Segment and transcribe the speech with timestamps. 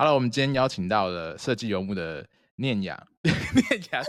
[0.00, 2.96] Hello，我们今天邀请到了设计游牧的念雅。
[3.24, 4.00] 念雅。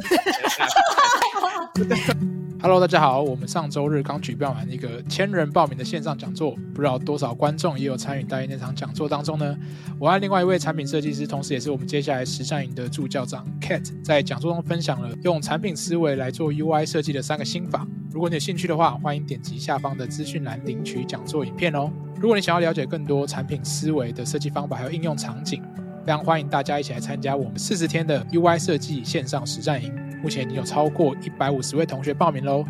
[2.62, 9.58] Hello，大家好，我们上周日刚举办完一个千人报名的线上讲座，不知道多少观众也有参与在那场讲座当中呢？
[10.00, 17.88] 我和另外一位产品设计师，同时也是我们接下来实战营的助教长 Kate，在讲座中分享了用产品思维来做 UI 设计的三个心法。
[18.12, 21.92] 如果你有兴趣的话，欢迎点击下方的资讯栏领取讲座影片哦。
[22.22, 25.64] 如果你想要了解更多产品思维的设计方法还有应用场景，
[26.10, 29.94] 非常欢迎大家一起来参加我们四十天的 UI 设计线上实战营。
[30.24, 32.66] 目前已经有超过一百五十位同学报名喽。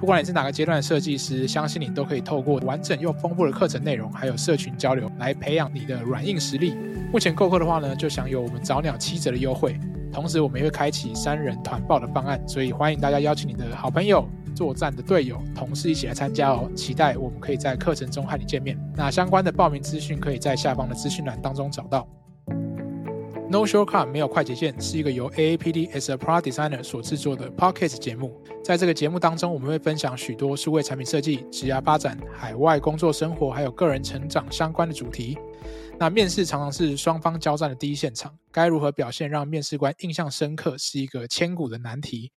[0.00, 6.74] 不管你是哪个阶段的设计师，相信你都可以透过完整又丰富的课程内容，还有社群交流，来培养你的软硬实力。
[7.12, 9.78] 目前购课的话呢，就享有我们早鸟七折的优惠。
[10.12, 14.28] 同时，我们也会开启三人团报的方案，所以欢迎大家邀请你的好朋友。
[14.52, 16.68] 作战的队友、同事一起来参加哦！
[16.74, 18.76] 期待我们可以在课程中和你见面。
[18.96, 22.04] 那相关的报名资讯可以在下方的资讯栏当中找到。
[23.50, 28.40] No Shortcut 没有快捷键是一个由 AAPD as a Product Designer 所制作的 Podcast 节目。
[28.62, 35.36] 在这个节目当中，我们会分享许多数位产品设计、职业发展、海外工作生活，还有个人成长相关的主题。
[35.98, 42.30] 那面试常常是双方交战的第一现场，该如何表现让面试官印象深刻，是一个千古的难题。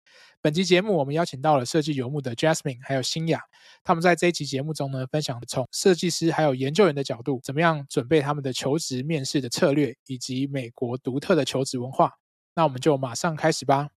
[0.44, 3.40] 本期节目，我们邀请到了设计游牧的 Jasmine 还有新雅，
[3.82, 12.12] 他们在这一期节目中呢，分享从设计师还有研究员的角度，怎么样准备他们的求职面试的策略，以及美国独特的求职文化。
[12.56, 13.88] 那我们就马上开始吧。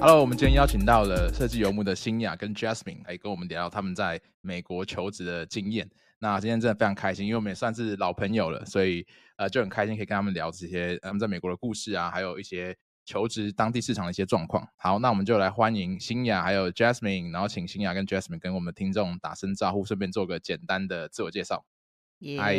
[0.00, 5.90] Hello，我们今天邀请到了设计游牧的新雅跟 Jasmine 来跟我们聊聊他们在美国求职的经验。
[6.20, 9.06] 那今天真的非常开心，因为我们也算是老朋友了，所以
[9.38, 14.68] 呃就很开心可以跟他们聊这些他们在美国的故事啊，还有一些求职当地市场的一些状况。
[14.76, 21.64] 好，那我们就来欢迎新雅还有 Jasmine，然后请新雅跟 Jasmine 跟我们听众打声招呼，顺便做个简单的自我介绍。
[22.36, 22.56] 嗨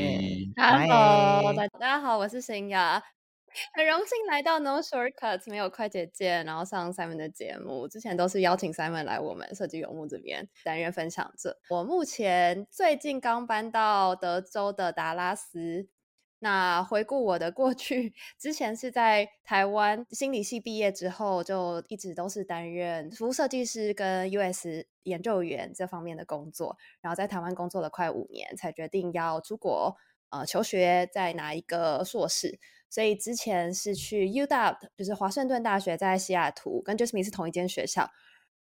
[0.56, 3.04] ，Hello，大家好，我是新雅。
[3.74, 7.88] 很荣幸来到 No Shortcuts 没有快捷键，然后上 Simon 的节目。
[7.88, 11.60] 之前都是邀请 Simon 来我们设计游牧这边担任分享者。
[11.70, 15.90] 我目前最近刚搬到德州的达拉斯。
[16.42, 26.78] 那回顾我的过去， 之前是在台湾心理系毕业之后，就一直都是担任服务设计师跟 US 研究员这方面的工作。
[27.02, 29.98] 然后在台湾工作了快五年，才决定要出国
[30.30, 32.60] 呃求学，再拿一个硕士。
[32.90, 38.10] 所以之前是去 UW，就是华盛顿大学在西雅图，跟 Jasmine 是同一间学校。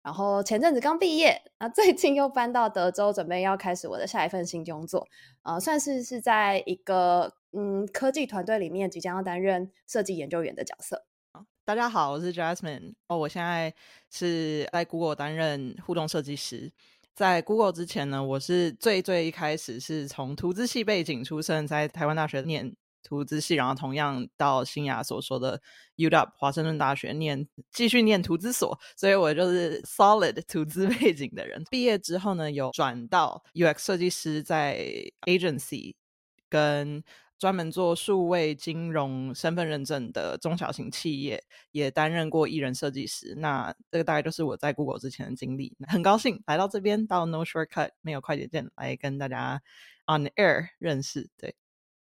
[0.03, 5.07] 然后前阵子刚毕业，那最近又搬到德州，准备要开始我的下一份新工作。
[5.41, 11.05] 呃，算是是在一个嗯科技团队里面，即将要担任设计研究员的角色。
[11.63, 12.93] 大家好，我是 Jasmine。
[13.07, 13.73] 哦，我现在
[14.11, 16.71] 是在 Google 担任互动设计师。
[17.13, 22.75] 在 Google 之前呢，我是最最一开始是从图资系背景出身，在台湾大学念。
[23.07, 25.61] 图资系，然后同样到新雅所说的
[25.97, 31.63] UW 华盛顿大学念，继续念图资所，所以我就是 solid 图资 背景的人。
[31.69, 34.83] 毕业之后呢，有转到 UX 设计师，在
[35.27, 35.93] agency
[36.49, 37.03] 跟
[37.45, 43.35] 专门做数位金融身份认证的中小型企业，也担任过艺人设计师。
[43.37, 45.77] 那这个大概就是我在 Google 之前的经历。
[45.87, 49.61] 很高兴来到这边，到 No Shortcut 没有快捷键来跟大家
[50.07, 51.29] on air 认识。
[51.37, 51.53] 对。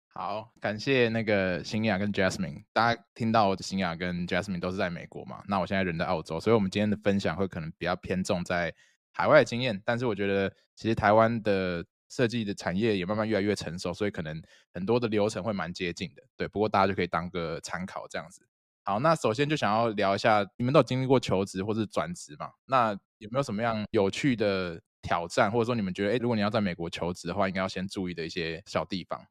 [0.09, 2.65] 好，感谢那个新雅跟 Jasmine。
[2.72, 5.44] 大家听到我新雅跟 Jasmine 都是在美国嘛？
[5.47, 8.75] 那我现在人在澳洲，所以我们今天的分享会可能比较偏重在
[9.12, 9.81] 海外的经验。
[9.84, 14.43] 但是我觉得，其实台湾的设计的产业也慢慢越来越成熟，所以可能
[14.73, 16.23] 很多的流程会蛮接近的。
[16.37, 18.47] 对，不过大家就可以当个参考这样子。
[18.85, 22.51] 好，那首先就想要聊一下，你们都有经历过求职或是转职嘛？
[22.65, 29.27] 那有没有什么样有趣的挑战，或者说你们觉得，诶，如果你要在美国求职的话，应该要先注意的一些小地方？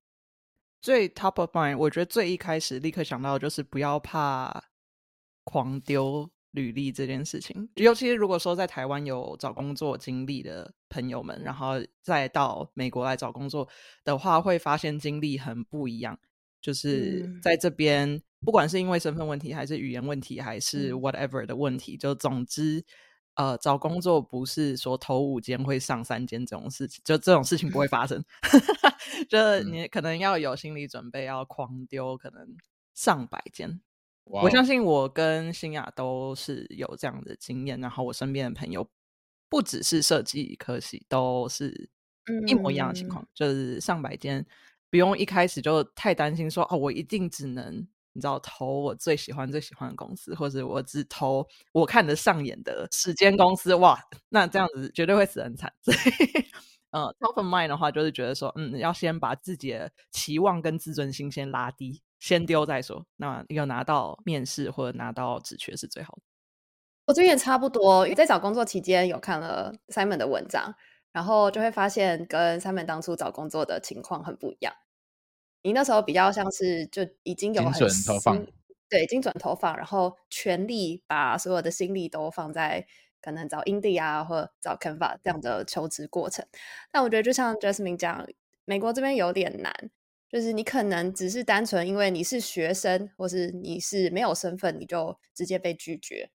[0.80, 4.64] 最 top of mind，我觉得最一开始立刻想到的就是不要怕
[5.44, 7.70] 狂丢履历这件事情。
[7.76, 13.68] 尤其是如果说在台湾有找工作经历的朋友们，然后再到美国来找工作
[14.04, 16.20] 的话，会发现经历很不一样。
[16.60, 22.84] 就是在这边，不管是因为身份问题，还是语言问题，还是 whatever 的问题，就总之。
[23.36, 28.20] 呃，找工作不是说投五间会上三间这种事情，就这种事情不会发生。
[29.30, 32.58] 就你可能要有心理准备，要狂丢可能
[32.96, 33.80] 上百间。
[34.30, 34.44] Wow.
[34.44, 38.88] 我相信我跟新雅都是有这样的经验，然后我身边的朋友
[39.50, 41.90] 不只是设计科系，都是
[42.48, 44.46] 一模一样的情况，嗯、就是上百间，
[44.90, 47.88] 不用一开始就太担心说哦，我一定只能。
[48.14, 53.96] 你知道投我最喜欢最喜欢的公司，或者我只投我看得上眼的十间公司，哇，
[54.30, 55.72] 那这样子绝对会死很惨。
[55.86, 55.98] 所以
[56.90, 63.06] 嗯，top of mind 的话，就是觉得说，嗯，要先把自己的期望跟自尊心先拉低，先丢再说。
[63.18, 66.22] 那要拿到面试或者拿到职缺是最好的。
[67.06, 70.76] 我这边也差不多，在找工作期间有看了 Simon 的文章，
[71.12, 74.74] 然后就会发现跟 Simon 当初找工作的情况很不一样。
[75.62, 78.46] 你那时候比较像是就已经有很精准投放，
[78.90, 82.88] 对，精准投放，然后全力把所有的心力都放在。
[83.20, 86.46] 可能找 Indeed 啊，或者找 Canva 这样的求职过程，
[86.92, 88.26] 但我觉得就像 Jasmine 讲，
[88.64, 89.74] 美国这边有点难，
[90.30, 96.30] 就是你可能只是单纯因为你是学生，或是你是没有身份，你就直接被拒绝。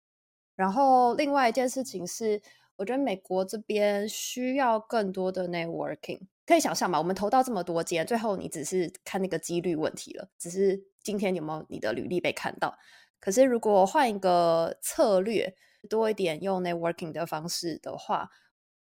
[0.57, 2.41] 然后另外一件事情是，
[2.77, 6.21] 我觉得美国这边需要更多的 networking。
[6.45, 12.77] 可以想象嘛，我们投到这么多间，最后你只是看那个几率问题了，只是今天有没有你的履历被看到。
[13.21, 15.55] 可是如果换一个策略，
[15.89, 18.31] 多一点用 networking 的方式的话，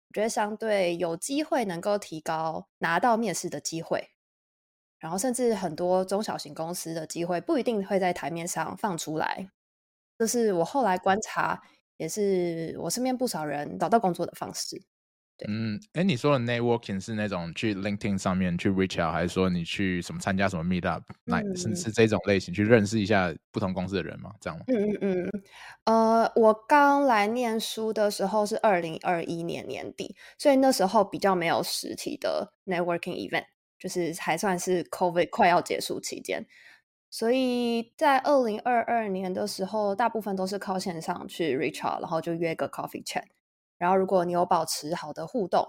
[0.08, 4.11] 我觉得相对有机会能够提高拿到面试的机会，
[5.02, 9.50] 然后甚至很多中小型公司的机会不一定会在台面上放出来。
[10.16, 11.60] 这是我后来观察，
[11.96, 14.80] 也是我身边不少人找到工作的方式。
[15.48, 24.30] 嗯，哎，你说的 networking 是那种去 LinkedIn 上面去 reach out，还是说你去什么参加什么 meet up，那、嗯、是是这种类型去认识一下不同公司的人吗？
[24.40, 24.64] 这样吗？
[24.68, 25.42] 嗯嗯嗯，
[25.86, 33.46] 呃，我刚来念书的时候是二零二一年年底，所以那时候比较没有实体的 networking event，
[33.82, 36.46] 就是还算是 COVID 快要结束期间，
[37.10, 43.24] 所以在二零二二年的时候，大部分都是靠线上去 reach out，然后就约个 coffee chat。
[43.78, 45.66] 然后，如果你有保持好的互动，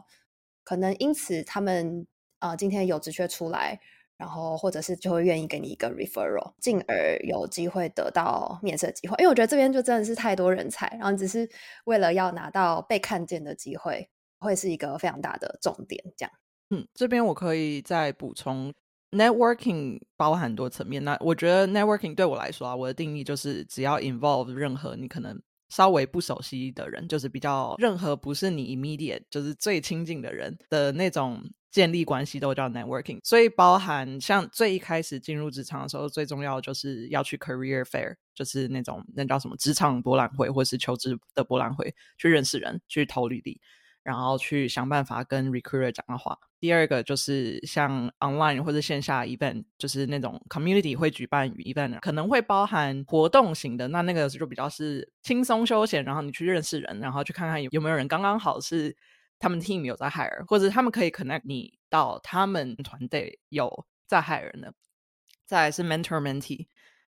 [0.64, 2.06] 可能因此他们
[2.38, 3.80] 啊、今天有职缺出来，
[4.16, 9.16] 然后或者是就会愿意给你一个 referral，进而有机会得到面试机会。
[9.18, 11.50] 因为我觉得这边就真的是太多人才，然后只是
[11.86, 16.04] 为了要拿到被看见的机会，会是一个非常大的重点。
[16.16, 16.32] 这样，
[16.74, 18.74] 嗯，这边我可以再补充
[19.12, 21.04] ，networking 包含很多层面。
[21.04, 25.42] 那我觉得 networking 对我来说啊，我的定义就是只要 involve 任何你可能。
[25.70, 31.42] 稍微不熟悉的人，就是比较任何不是你 immediate 就是最亲近的人的那种
[31.72, 33.18] 建立关系，都叫 networking。
[33.24, 43.60] 所以包含像最一开始进入职场的时候，最重要的就是要去 career fair，就是那种那叫什么职场博览会，或是求职的博览会，去认识人，去投履历。
[44.04, 46.38] 然后去想办法跟 recruiter 讲的话。
[46.60, 53.88] 第二个就是像 online 或者线下 event，就是那种 community 会举办 event，可能会包含活动型的。
[53.90, 58.96] 那那个就比较是轻松休闲，然后你去认识人，然后去看看有有没有人刚刚好是
[59.40, 64.74] 他们 team 有在 hire，或者他们可以 connect 你到他们团队有在 hire 人的。
[65.46, 66.68] 再来是 mentor mentee，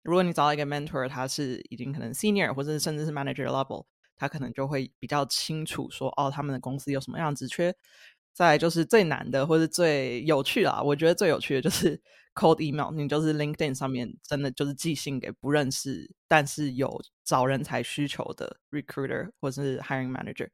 [0.02, 3.86] 如果你找到一个 mentor，他是已经可能 senior 或者甚至是 manager level。
[4.18, 7.74] 他可能就会比较清楚说，哦，他们的公司有什么样的职缺。
[8.34, 12.00] 再就是最难的，或是最有趣啊，我觉得最有趣的就是
[12.36, 20.48] cold email，你就是 LinkedIn 上面真的就是寄信给不认识但是有找人才需求的 recruiter 或是 hiring manager。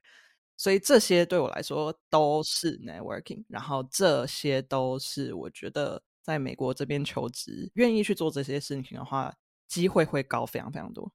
[0.57, 9.35] 所以这些对我来说都是 networking，然后这些都是我觉得在美国这边求职愿意去做这些事情的话，
[9.69, 11.13] 机会会高非常非常多。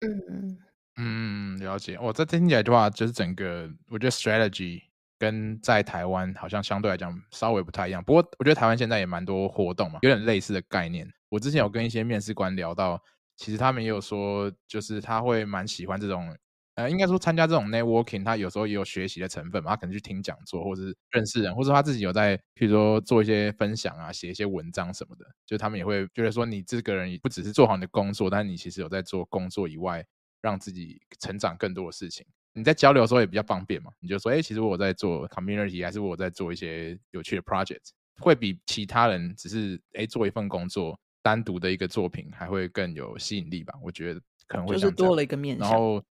[0.00, 0.58] 嗯。
[0.96, 1.98] 嗯，了解。
[2.00, 4.80] 我这听起来的话，就是整个我觉得 strategy
[5.18, 8.02] 跟在台湾好像相对来讲稍微不太一样。
[8.04, 11.08] 不过我觉得台湾现在也蛮多活动嘛，有点类似的概念。
[11.30, 13.00] 我之前有跟一些面试官聊到，
[13.36, 16.32] 其实他们也有说，就是他会蛮喜欢这种，
[16.76, 19.70] 呃，应该说参加这种 networking，他有时候也有学习的成分嘛。
[19.72, 25.24] 他可能去听讲座，或者是认识人，或者他自己有在，譬如说做一些分享啊，写一些文章什么的。
[25.44, 30.04] 就他们也会觉得说，你这个人不只是做好你的工作，但你其实有在做工作以外。
[30.44, 33.90] 让自己成长更多的事情，你在交流的时候也比较方便嘛。
[33.98, 37.80] 你就说，哎、欸，其实我在做 community，还是我在做一些有趣的 project，
[38.20, 43.72] 会比其他人只是哎、欸、做一份工作，单独的一个作品还会更有吸引力吧？
[43.82, 45.66] 我觉得可能会就是多了一个面向。
[45.66, 46.04] 然后，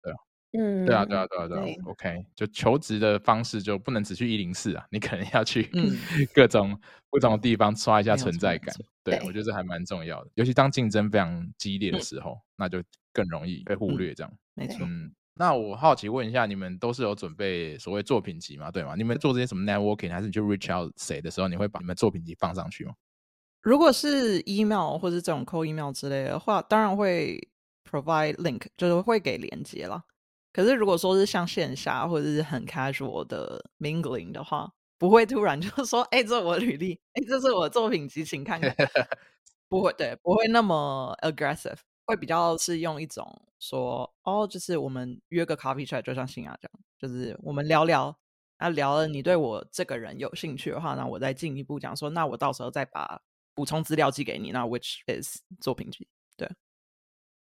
[0.00, 0.16] 对啊，
[0.52, 1.62] 嗯，对啊，对啊，对啊，对啊。
[1.64, 5.68] 对 OK，就求职的方式就不能只去一零四啊，你可能要去
[6.32, 6.80] 各种
[7.10, 8.72] 不同的地方刷一下存在感。
[9.02, 12.80] 对，我觉得这还蛮重要的，尤其当竞争非常激烈的时候，嗯、那就。
[13.12, 14.86] 更容易被忽略，这样、嗯、没错。
[14.86, 18.70] 嗯，那我好奇问一下，你们都是有准备所谓作品集吗？
[18.70, 18.94] 对吗？
[18.96, 22.94] 你们做这些什么 networking，还是你去 reach out 谁的时候，你会把你们作品集放上去吗？
[23.62, 27.38] 如果是 email 或者这种 cold email 之类的话，当然会
[27.84, 30.02] provide link，就是会给连接啦。
[30.52, 38.74] 可是如果说是像线下或者是很 casual 的 mingling 的话，不会突然就说，哎、欸，这是我履历，哎、欸，这是我的作品集，请看看。
[39.68, 41.76] 不会，对，不会那么 aggressive。
[42.10, 48.14] 会比较是用一种说哦，就是我们约个 coffee chat，就像新亚这样，就是我们聊聊，
[48.58, 53.22] 那聊了你对我这个人有兴趣的话，那我再进一步讲说，那我到时候再把
[53.54, 56.08] 补充资料寄给你，那 which is 作品集。
[56.36, 56.48] 对，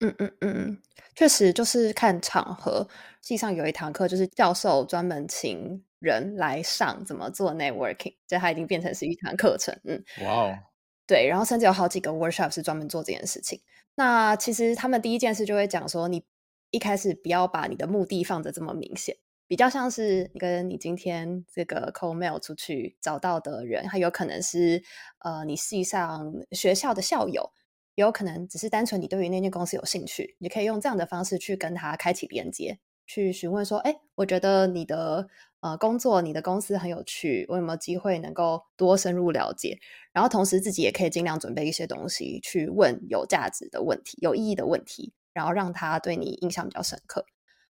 [0.02, 0.82] 嗯嗯嗯，
[1.16, 2.88] 确实就是看场合。
[3.22, 9.74] 系上有一堂课，就是教授专门请人来上怎么做 networking，就它已经变成是一堂课程。
[9.86, 10.54] 嗯，哇哦，
[11.08, 13.62] 对，然后甚至有好几个 workshop 是专门做这件事情。
[13.96, 16.24] 那其实他们第一件事就会讲说，你
[16.72, 19.18] 一开始不要把你的目的放得这么明显。
[19.46, 24.82] 比较像是你跟你今天这个 cold mail 出去找到的人，他有可能是
[25.20, 27.52] 呃你系上学校的校友，
[27.94, 35.28] 也有可能只是单纯你对于那间公司有兴趣，你可以用这样的方式去跟他开启连接，去询问说，哎，我觉得你的
[35.64, 39.80] 呃工作、你的公司很有趣，我有没有机会能够多深入了解？
[40.12, 47.26] 然后同时自己也可以尽量准备一些东西去问有价值的问题、有意义的问题，然后让他对你印象比较深刻。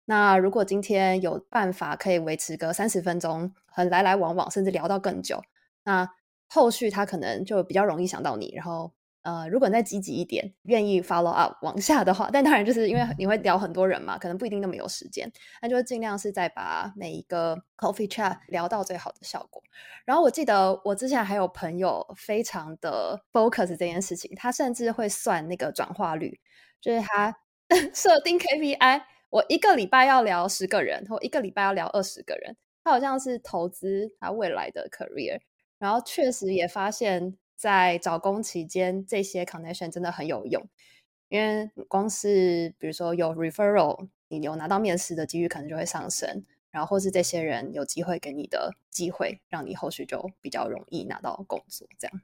[0.07, 5.43] 那如果今天有办法可以维持个三十分钟，很来来往往，甚至聊到更久，
[5.85, 6.09] 那
[6.49, 8.53] 后续他可能就比较容易想到你。
[8.57, 8.93] 然后，
[9.23, 15.31] 呃，如果再积极一点，愿意 follow up 往下的话，但当然就是因为你会聊很多人嘛，可能不一定那么有时间，
[15.63, 19.63] 那就尽量是再把每一个 coffee chat 聊到最好的效果。
[20.05, 26.41] 然后我记得我之前还有朋友非常的 focus 这件事情，他甚至会算那个转化率，
[26.81, 27.35] 就是他
[27.95, 29.03] 设定 KPI。
[29.31, 35.41] 我一个礼拜要聊十个人，或一个礼拜要聊二十个人，他好像是投资他未来的 career，
[35.79, 40.61] 然后确实也发现，在找工期间这些 connection 真的很有用，
[41.29, 52.21] 因为光是比如说有 referral，你有拿到面试的几率可能就会上升，然后或是这些人有机会给你的机会，让你后续就比较容易拿到工作，这样。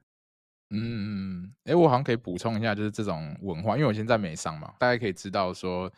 [0.70, 0.98] 嗯嗯
[1.44, 5.88] 嗯，哎，我好像可以补充一下，就是这种文化，因为我现在在美商嘛，大家可以知道说。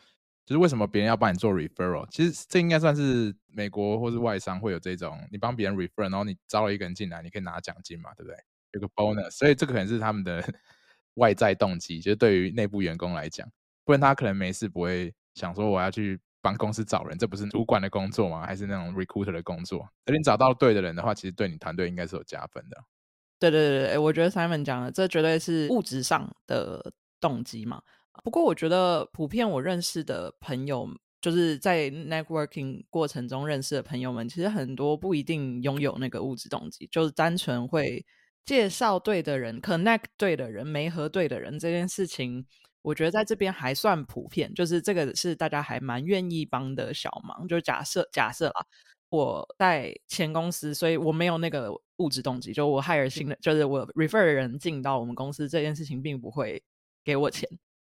[0.43, 2.05] 就是为什么别人要帮你做 referral？
[2.09, 8.35] 其实这应该算是美国或是外商会有这种，你帮别人 refer，然后你招了一个人进来，你可以拿奖金嘛，对不对？
[8.73, 10.43] 有个 bonus，所以这个可能是他们的
[11.15, 11.99] 外在动机。
[11.99, 13.47] 就是对于内部员工来讲，
[13.85, 18.45] 不然他可能没事不会想说我要去帮公司找人，这不是主管的工作吗？
[18.45, 19.87] 还是那种 recruiter 的工作？
[20.05, 22.77] 而你找到对的人的话，其实对你团队应该是有加分的。
[23.39, 27.81] 对对对对，我觉得 Simon 讲的这绝对是物质上的动机嘛。
[28.23, 30.87] 不过，我觉得普遍我认识的朋友，
[31.21, 38.05] 就是在 networking 过程中认识的朋友们，其实很多不一定拥有那个物质动机，就是单纯会
[38.45, 42.45] 介绍对的人，connect 对的人，没合对的人这件事情，
[42.81, 47.47] 我觉得在这边还算普遍，就是这个是大家还蛮愿意帮的小忙。
[47.47, 48.65] 就假设假设啦，
[49.09, 56.61] 我在前公司，所以我没有那个物质动机，就我 hire 新的，就是我 refer 人进到我们公司这件事情，并不会
[57.03, 57.47] 给我钱。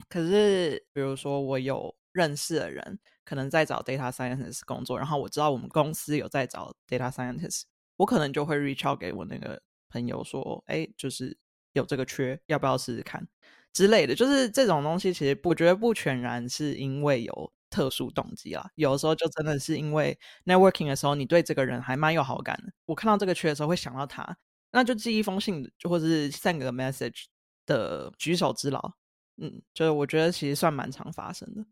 [0.08, 7.62] 可是，比如说我有认识的人，可能在找 data scientist 工作，然后我知道我们公司有在找 data scientist，
[7.96, 9.60] 我可能就会 reach out 给我那个
[9.96, 11.34] 朋友说，哎，就是
[11.72, 13.26] 有这个缺，要不要试试看
[13.72, 14.14] 之类的。
[14.14, 22.72] 就是这种东西，其实我觉得不全然是因为有特殊动机啦，有的时候就真的是因为 networking 的时候，你对这个人还蛮有好感的。
[22.84, 24.36] 我看到这个缺的时候，会想到他，
[24.70, 27.24] 那就寄一封信，或者是 send 个 message
[27.64, 28.92] 的举手之劳。
[29.38, 31.62] 嗯，就是我觉得其实算蛮常发生的。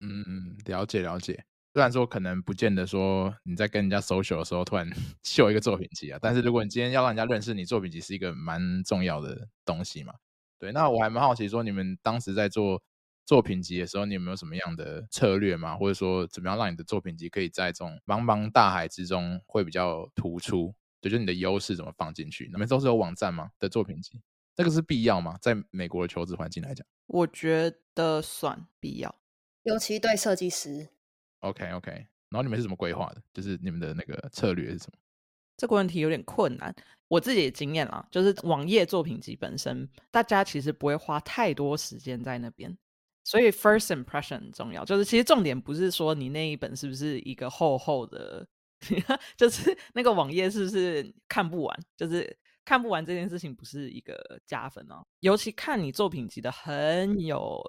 [0.00, 1.44] 嗯嗯，了解了解。
[1.74, 4.88] 虽然说可能不见得说你在跟人家 social 的时候突然
[5.24, 10.14] 秀一个作品集啊，但是如果你今天要让人家认识你，作品集是一个蛮重要的东西嘛。
[10.56, 12.80] 对，那我还蛮好奇说，你们当时在做
[13.26, 15.76] 作品集的时候，你有没有什么样的策略吗？
[15.76, 20.72] 或者说怎么样让你的作品集可以在这种茫茫大海之中会比较突出？
[21.00, 22.48] 对，就是你的优势怎么放进去？
[22.52, 23.50] 你们都是有网站吗？
[23.58, 24.22] 的作品集？
[24.54, 25.36] 这个是必要吗？
[25.42, 29.12] 在美国的求职环境来讲，我觉得算必要，
[29.64, 30.90] 尤其对设计师。
[31.44, 31.90] OK OK，
[32.28, 33.22] 然后你们是怎么规划的？
[33.32, 34.98] 就是你们的那个策略是什么？
[35.56, 36.74] 这个问题有点困难。
[37.08, 42.76] 我自己的经验啦，就是网页作品集本身，大家其实不会花太多时间在那边，
[43.22, 44.84] 所以 first impression 很重要。
[44.84, 48.46] 就是其实重点不是说你那一本是不是一个厚厚的，
[49.36, 52.36] 就是那个网页是不是看不完，就是。
[52.66, 57.62] 看不完这件事情不是一个加分哦，尤其看你作品集的很有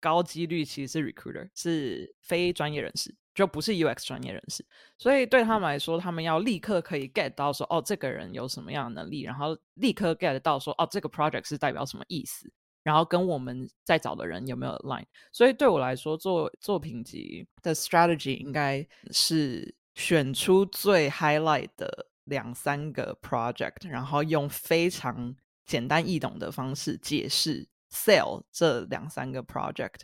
[0.00, 4.64] 高几率，其实是 recruiter 是非专业人士，就不是 UX 专业人士，
[4.98, 12.50] 所以对他们来说，他们要立刻可以 get 到说，哦，这个人有什么样的能力，然后立刻 get 到说，哦，这个 project 是代表什么意思，
[12.82, 15.04] 然后跟我们在找的人有没有 align。
[15.30, 22.06] 所以对我来说，做作品集的 strategy 应该是选出最 highlight 的。
[22.24, 25.34] 两三个 project，然后用非常
[25.66, 30.00] 简单易懂的方式解释 sell 这两三个 project，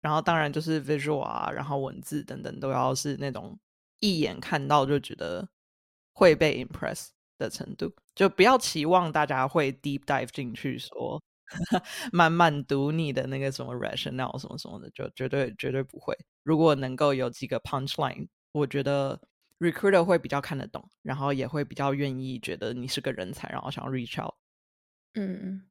[0.00, 3.58] 然后当然就是 visual 啊，然后文字等等都要是那种
[4.00, 5.48] 一眼看到就觉得
[6.12, 7.08] 会被 impress
[7.38, 11.22] 的程度，就不要期望大家会 deep dive 进去说，
[12.12, 16.16] 慢慢读你的那个什么 rationale 什么什么的，就绝对绝对不会。
[16.42, 19.20] 如果能够有几个 punchline，我觉得
[19.58, 24.34] recruiter 会比较看得懂，然后也会比较愿意觉得你是个人才，然后想 reach out。
[25.14, 25.64] 嗯，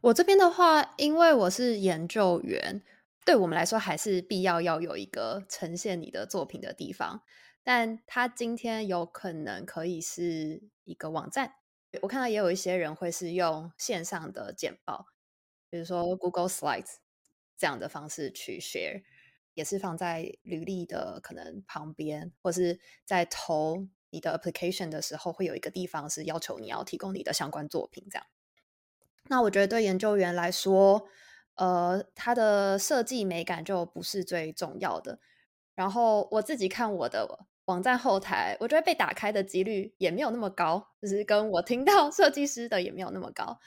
[0.00, 2.82] 我这边的话，因为我是研究员，
[3.24, 7.22] 对我们来说还是必要要有一个呈现你的作品的地方。
[7.62, 11.54] 但他今天有可能可以是一个网站，
[12.02, 15.06] 我看到也有一些人会是用线上的简报，
[15.70, 16.96] 比如说 Google Slides
[17.56, 19.02] 这样的方式去 share，
[19.54, 28.26] 也是放在履历的可能旁边，或是在投你的 application 的时候，会有一个地方是要求你要提供你的相关作品这样。
[29.28, 31.06] 那我觉得对研究员来说，
[31.56, 35.18] 呃，它的设计美感就不是最重要的。
[35.74, 37.46] 然后我自己看我的。
[37.66, 43.58] 网站后台，我觉得被打开的几率也没有那么高，就是跟我听到 设计师的也没有那么高，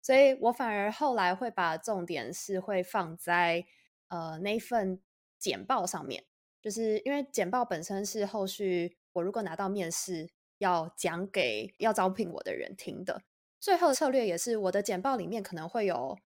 [0.00, 3.62] 所以我反而后来会把重点是会放在
[4.08, 5.02] 呃那份
[5.38, 6.24] 简报上面，
[6.62, 13.20] 就是因为简报本身是后续我如果拿到面试要讲给要招聘我的人听的，
[13.62, 16.18] 最后的策略也是我的简报里面可能会有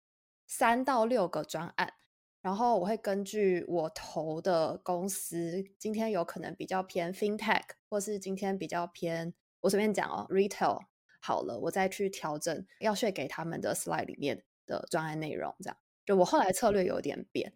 [0.46, 1.94] 三到六个专案。
[2.40, 10.84] 然后我会根据我投的公司，今天有可能比较偏 FinTech，或是今天比较偏，我随便讲哦，Retail
[11.18, 15.76] 好了，我再去调整要税给他们的 slide 里面的专案内容，这样。
[16.06, 17.52] 就我后来策略有点变，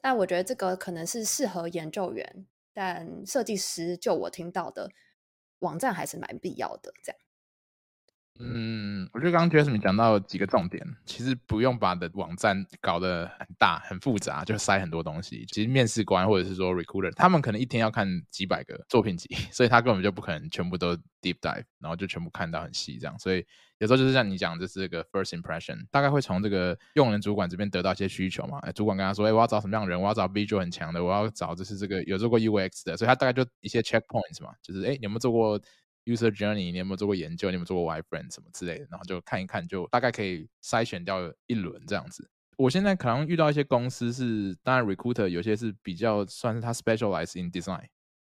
[0.00, 4.92] 但我觉得这个可能是适合研究员，但设计师就我听到的
[5.58, 7.20] 网站还是蛮必要的，这样。
[8.38, 15.44] 嗯，我觉得刚刚 Jasmine 讲到几个重点，其实不用把的网站搞得很大很复杂，就塞很多东西。
[15.46, 23.18] 其实面试官或者是说 recruiter，他们可能一天要看几百个作品集， 所以他根本就不可能全部都 deep dive，然后就全部看到很细这样。
[23.18, 23.44] 所以
[23.78, 28.60] 有时候就是像你讲，这是个 first impression，大概会从这个用人主管这边得到一些需求嘛。
[28.72, 30.00] 主管跟他说，哎，我要找什么样的人？
[30.00, 35.60] 我要找 visual 很强的，我要找就是这个有做过 UX 的，所以他大概就一些 checkpoints 嘛，就是哎，你有没有做过
[36.06, 37.50] ？User journey，你有没有做过研究？
[37.50, 38.86] 你有没有做过 wireframe 什么之类的？
[38.90, 42.30] 然后就看一看，就大概可以筛选掉一轮这样子。
[42.56, 47.84] 我现在可能遇到一些公司是，当然 recruiter 有些是比较算是他 specialize in design，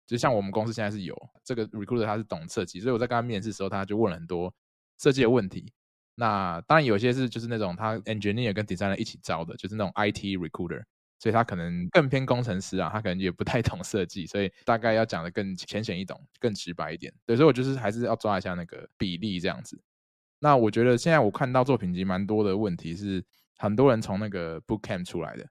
[0.06, 4.54] 就像我们公司现在是有这个 recruiter，他是懂设计，所以我在跟他面试的时候，他就问了很多
[5.00, 5.72] 设计的问题。
[6.14, 10.84] 那当然有些是就是那种他 engineer 跟 designer 一起招的，就是那种 IT recruiter。
[11.22, 17.14] 所以他可能更偏工程师啊，他可能也不太懂设计，所以大概要讲得更浅显易懂、更直白一点。
[17.24, 19.80] 对，所以我就是还是要抓一下那个比例这样子。
[20.40, 23.24] 那我觉得现在我看到作品集蛮多的问题是，
[23.56, 25.46] 很多人从那个 bootcamp 出来的，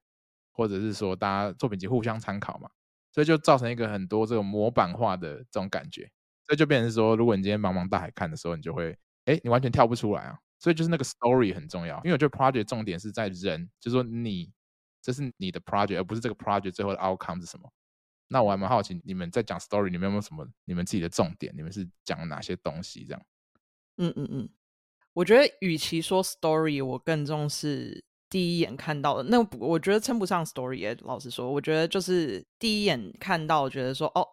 [0.52, 2.70] 或者是说大家作品集互相参考嘛，
[3.14, 6.02] 所以就造成一个很多这种模板化的这种感觉。
[6.46, 10.38] 所以就变成是说，如果你今天茫茫大海看的时候，你就会，哎，你完全跳不出来啊。
[10.60, 14.52] 所以就是那个 story 很重要，因为我觉得 project 重点是在人，就是说你。
[15.02, 17.72] 这是你的 project，而不是这个 project 最后的 outcome 是什么？
[18.28, 21.54] 那我还蛮好奇，你们在讲 story，你们有没有什么你们自己的重点？
[21.56, 23.04] 你们是讲哪些东西？
[23.04, 23.22] 这样？
[23.98, 24.50] 嗯嗯嗯，
[25.12, 29.24] 我觉得与其说 story，我更重视第一眼看到的。
[29.24, 34.26] 那我觉得称不上 story，老实说，我觉得就是第一眼看到，觉得说哦，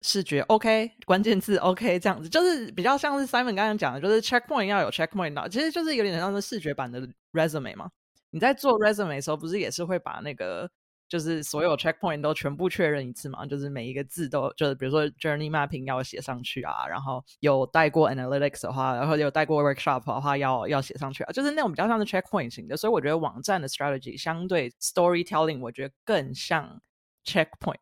[0.00, 7.90] 视觉 OK，关键字 OK，这样子，就是比较像是 Simon 刚刚讲的，就是 checkpoint 要有 checkpoint 到，其实就是有点像是视觉版的 resume 嘛。
[8.32, 10.68] 你在做 resume 的时候，不是也是会把那个
[11.08, 13.44] 就是所有 checkpoint 都全部确认一次嘛？
[13.44, 22.76] 就是每一个字都就是比如说 journey mapping 要写上去啊，然后有带过 analytics 的话，然后有带过 workshop 的话要要写上去啊，就是那种比较像是 checkpoint 型的。
[22.76, 26.80] 所以我觉得网站的 strategy 相对 storytelling，我觉得更像
[27.26, 27.76] checkpoint。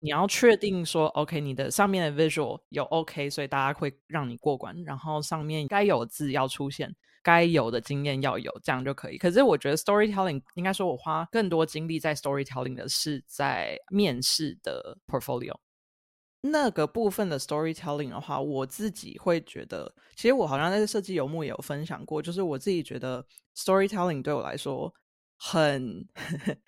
[0.00, 6.94] 你要确定说 OK，你的上面的 visual 有 OK，所以大家会让你过关，然后上面该有字要出现。
[7.26, 9.18] 该有的经验要有，这样就可以。
[9.18, 15.52] 可是我觉得 storytelling 应该说，我花更多精力在 storytelling 的是在面试的 portfolio
[16.42, 24.94] 那个部分的 storytelling 的话，我自己会觉得，其实我好像在设计游牧也有分享过，就是我自己觉得 storytelling 对我来说
[25.36, 26.06] 很，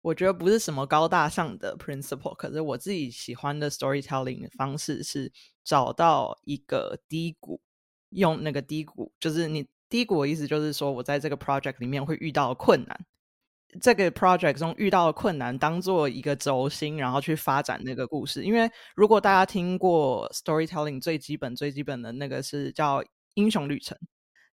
[0.00, 5.32] 我觉得不是什么高大上的 principle，可是我自己喜欢的 storytelling 的方式是
[5.64, 7.60] 找到一个低谷，
[8.10, 9.66] 用那个低谷，就是你。
[9.88, 12.98] 低谷的意思就是说，我在这个 project 里面会遇到困难，
[13.80, 18.42] 这个 project 中遇到的困难当做一个轴心，然后去发展那个故事。
[18.42, 23.98] 因为如果大家听过 storytelling 最基本、最基本的那个是叫英雄旅程，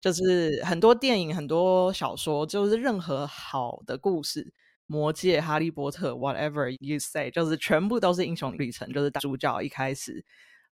[0.01, 4.53] 就是很多电影、很多小说，就是任何好的故事，
[4.87, 10.25] 魔戒、哈利波特，whatever you say，就是全部都是英雄旅程，就是主角一开始。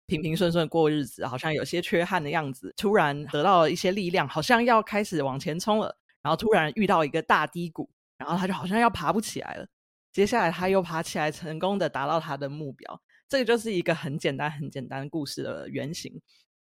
[0.08, 9.66] 平平顺顺过日子，好像有些缺憾的样子，突然得到了一些力量，好像要开始往前冲了，然后突然遇到一个大低谷，然后他就好像要爬不起来了。
[10.10, 13.00] 接下来他又爬起来，成功的达到他的目标。
[13.28, 16.18] 这个就是一个很简单、很简单故事的原型。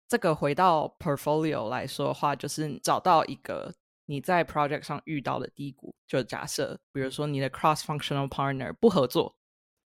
[0.09, 3.73] 这个回到 portfolio 来说的话，就是找到一个
[4.05, 5.95] 你在 project 上遇到的低谷。
[6.05, 9.37] 就假设，比如说你的 cross-functional partner 不合作，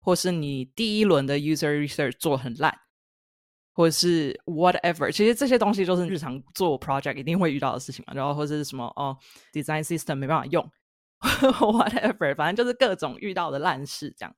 [0.02, 2.78] 或是你第一轮的 user research 做很烂，
[3.78, 5.08] 或者是 whatever。
[5.12, 8.12] 其实这些东西就是日常做 project 一定会遇到的事情嘛。
[8.12, 9.16] 然后或者是什么哦
[9.52, 10.68] ，design system 没办法用
[11.20, 14.34] ，whatever，反正就是各种遇到的烂事，这样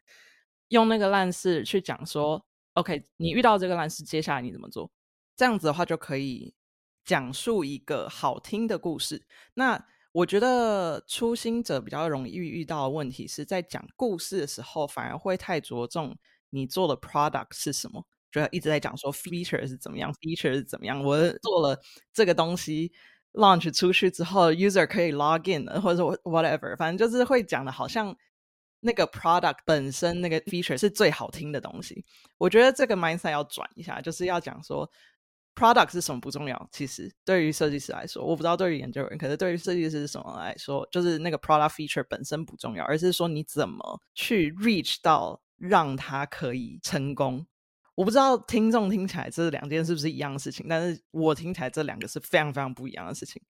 [0.68, 4.90] 用那个烂事去讲说，OK，你遇到这个烂事，接下来你怎么做？
[5.34, 6.52] 这样子的话就可以
[7.06, 9.24] 讲述一个好听的故事。
[9.54, 16.14] 那我觉得初心者比较容易遇到的问题是在讲故事的时候，反而会太着重
[16.50, 21.02] 你做的 product 是什么，就要一直在讲说 feature 是怎么样，feature 是怎么样。
[21.02, 21.78] 我做了
[22.12, 22.92] 这个东西
[23.32, 28.16] launch 出去之后，user 可以 log in 或者 whatever，反正就是会讲的好像
[28.80, 32.04] 那个 product 本身那个 feature 是最好听的东西。
[32.38, 34.90] 我觉得这个 mindset 要转一下，就是要讲说。
[35.56, 47.44] Product 是什么不重要，其实对于设计师来说，我不知道对于研究人，可是对于设计师是什么来说，就是那个 product feature 本身不重要，而是说你怎么去 reach 到让它可以成功。
[48.00, 53.42] 我不知道听众听起来这两件是不是一样的事情，但是我听起来这两个是非常非常不一样的事情。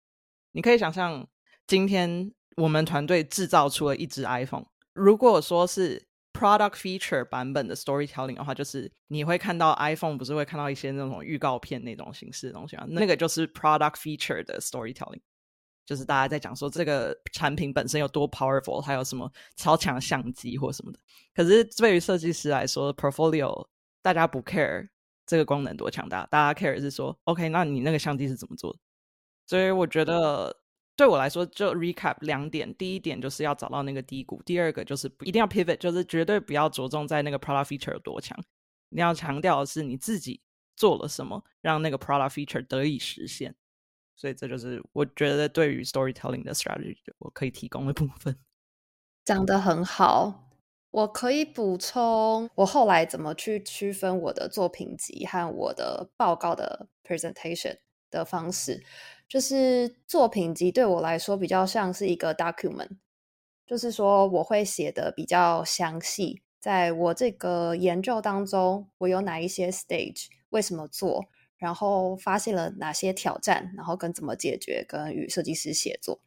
[0.52, 1.28] 你可以想象，
[1.66, 6.08] 今天我们团队制造出了一支 iPhone，如果说是。
[6.30, 15.18] Product feature 版本的 storytelling 的话，就是你会看到 iPhone 不是会看到一些那种预告片那种形式的东西啊，那个就是 product feature 的 storytelling，
[15.84, 21.00] 就是大家在讲说这个产品本身有多 powerful，它有什么超强相机或什么的。
[21.34, 23.66] 可是对于设计师来说，portfolio
[24.12, 24.88] 大家不 care
[25.26, 28.78] 这个功能多强大，大家 care 是说，OK，那你那个相机是怎么做的？
[29.46, 30.62] 所以我觉得。
[30.98, 32.74] 对我来说，就 recap 两点。
[32.74, 38.36] 第一点就是要找到那个低谷，第二个就是一定要 pivot，就是绝对不要着重在那个 product feature 有多强。
[38.88, 40.40] 你要强调的是你自己
[40.74, 43.54] 做了什么，让那个 product feature 得以实现。
[44.16, 48.36] 所以这就是我觉得对于 storytelling 的 strategy 我可以提供的部分。
[49.24, 50.47] 讲得很好，
[50.90, 57.78] 我可以补充我后来怎么去区分我的作品集和我的报告的 presentation
[58.10, 58.82] 的方式。
[59.28, 62.96] 就是作品集对我来说比较像是一个 document，
[63.66, 71.26] 就是说我会写的比较详细，在我这个研究当中，我有哪一些 stage，为什么做，
[71.58, 76.22] 然后发现了哪些挑战，然后跟怎么解决，跟与设计师协作。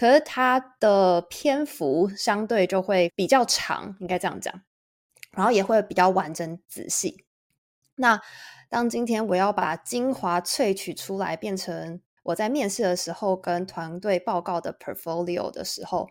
[0.00, 4.62] 可是它的篇幅相对就会比较长，应该这样讲，
[5.32, 7.26] 然后也会比较完整仔细。
[7.96, 8.18] 那
[8.70, 16.08] 当今天我要把精华萃取出来，变成我在面试的时候跟团队报告的 portfolio 的时候，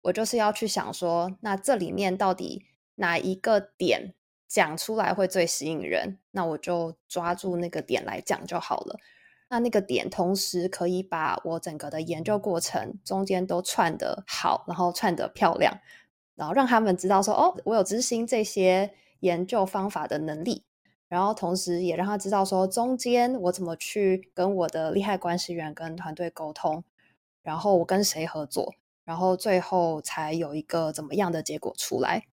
[0.00, 2.64] 我就是要去想说，那这里面到底
[2.94, 4.14] 哪一个点
[4.46, 6.16] 讲出来会最吸引人？
[6.30, 8.98] 那我就抓住那个点来讲就好了。
[9.50, 15.80] 那那个点同时可以把我整个的研究过程中间都串得好，然后串得漂亮，
[16.34, 20.64] 然后让他们知道说，哦，我有执行这些研究方法的能力。
[21.08, 26.84] 然后同时也让他知道说，中间我怎么去跟我的利害关系人跟团队沟通，
[27.42, 28.74] 然后我跟谁合作，
[29.06, 32.24] 然后最后才有一个怎么样的结果出来。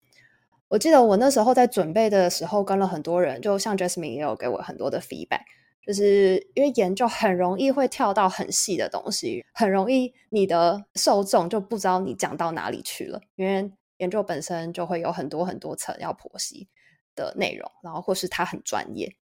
[0.67, 5.45] 我记得我那时候在准备的时候跟了很多人，就像 Jasmine 也有给我很多的 feedback，
[5.85, 16.67] 就是因为研究很容易会跳到很细的东西，很容易你的受众就不知道你讲到哪里去了，因为研究本身就会有很多很多层要剖析
[17.15, 19.15] 的内容，然后或是他很专业，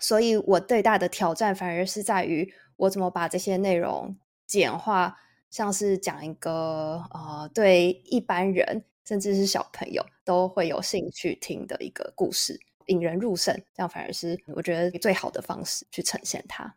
[0.00, 4.16] 所以我最大的挑战反而是在于我怎么把这些内容
[4.46, 5.16] 简化，
[5.50, 16.76] 像是讲一个呃，对一般人甚至是小朋友都会有兴趣听的一个故事，引人入胜，这样反而是我觉得最好的方式去呈现它。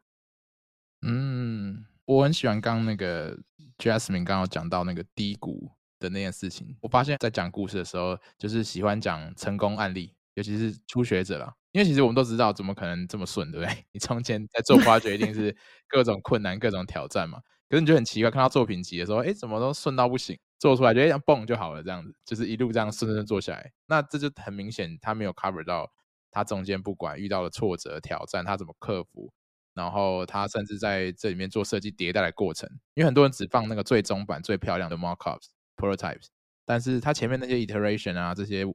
[1.02, 3.38] 嗯，我很喜欢刚刚那个
[3.78, 10.13] Jasmine 刚刚讲到那个低谷的那件事情，我发现在讲故事的时候，就是喜欢讲成功案例。
[10.36, 13.76] 尤其是初学者啦，因为其实我们都知道，怎么可能这么顺，对不对？
[13.91, 15.56] 你中间在做 project 一定是
[15.88, 17.39] 各种困难、各种挑战嘛。
[17.67, 23.72] 可是你就很奇怪，看到作品集的时候，哎，怎么都顺到不行，做出来就这样蹦就好了，这样子，就是一路这样顺顺做下来。
[23.88, 25.91] 那这就很明显，他没有 cover 到
[26.32, 29.32] 他中间不管遇到的挫折、挑战，他怎么克服，
[29.74, 32.70] 然后他甚至在这里面做设计迭代的过程。
[32.93, 36.28] 因为很多人只放那个最终版、最漂亮的 mockups、prototypes，
[36.65, 38.65] 但是他前面那些 iteration 啊这些。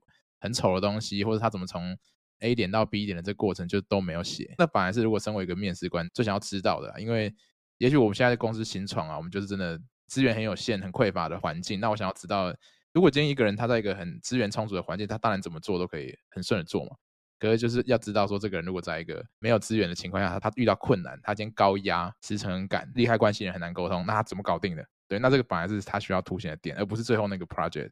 [0.45, 1.97] 很丑的东西，或者他怎么从
[2.41, 4.57] A 点到 B 点的这过程就都没有写。
[4.59, 7.33] 那反而是如果身为一个面试官最想要知道的，因为
[7.79, 11.81] 也许我们现在的公司新创啊，我们就是真的资源很有限、很匮乏的环境。
[11.81, 12.55] 那我想要知道，
[12.93, 16.97] 如果今天一个人他在一个很资源充足的环境，他当然怎么做都可以很顺的做嘛。
[17.39, 24.87] 可是就是要知道说，这个人如果在一个没有资源的情况下，他遇到困难，他今天高压、时程感、利害关系人很难沟通，那他怎么搞定的？
[25.09, 27.91] 对，那这个本来是他需要凸显的点，而不是最后那个 project。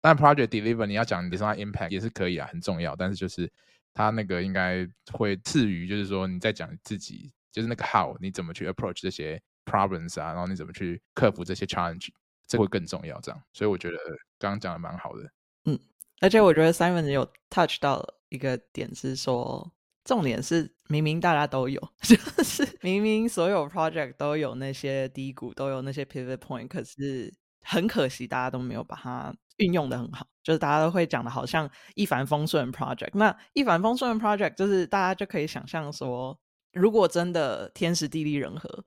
[0.00, 2.94] 但 project deliver 你要讲你的 impact 也是可以啊，很重要。
[2.94, 3.50] 但是就是
[3.92, 12.08] 他那个应该会次于，就是说你在讲自己，就是那个 how 你怎么去 approach 这些 problems 啊，然后你怎么去克服这些 challenge，
[12.46, 13.20] 这会更重要。
[13.20, 13.96] 这样，所以我觉得
[14.38, 15.30] 刚刚讲的蛮好的。
[15.64, 15.78] 嗯，
[16.20, 19.72] 而且我觉得 Simon 有 touch 到一个点是说，
[20.04, 29.34] 重点是明明大家都有， 就是明明所有 project 都有那些低谷，都有那些 pivot point，可是很可惜大家都没有把它。
[29.58, 33.10] 运用的很好，就是大家都会讲的，好像一帆风顺 project。
[33.12, 36.36] 那一帆风顺 project，就是大家就可以想象说，
[36.72, 38.82] 如果真的天时地利人和，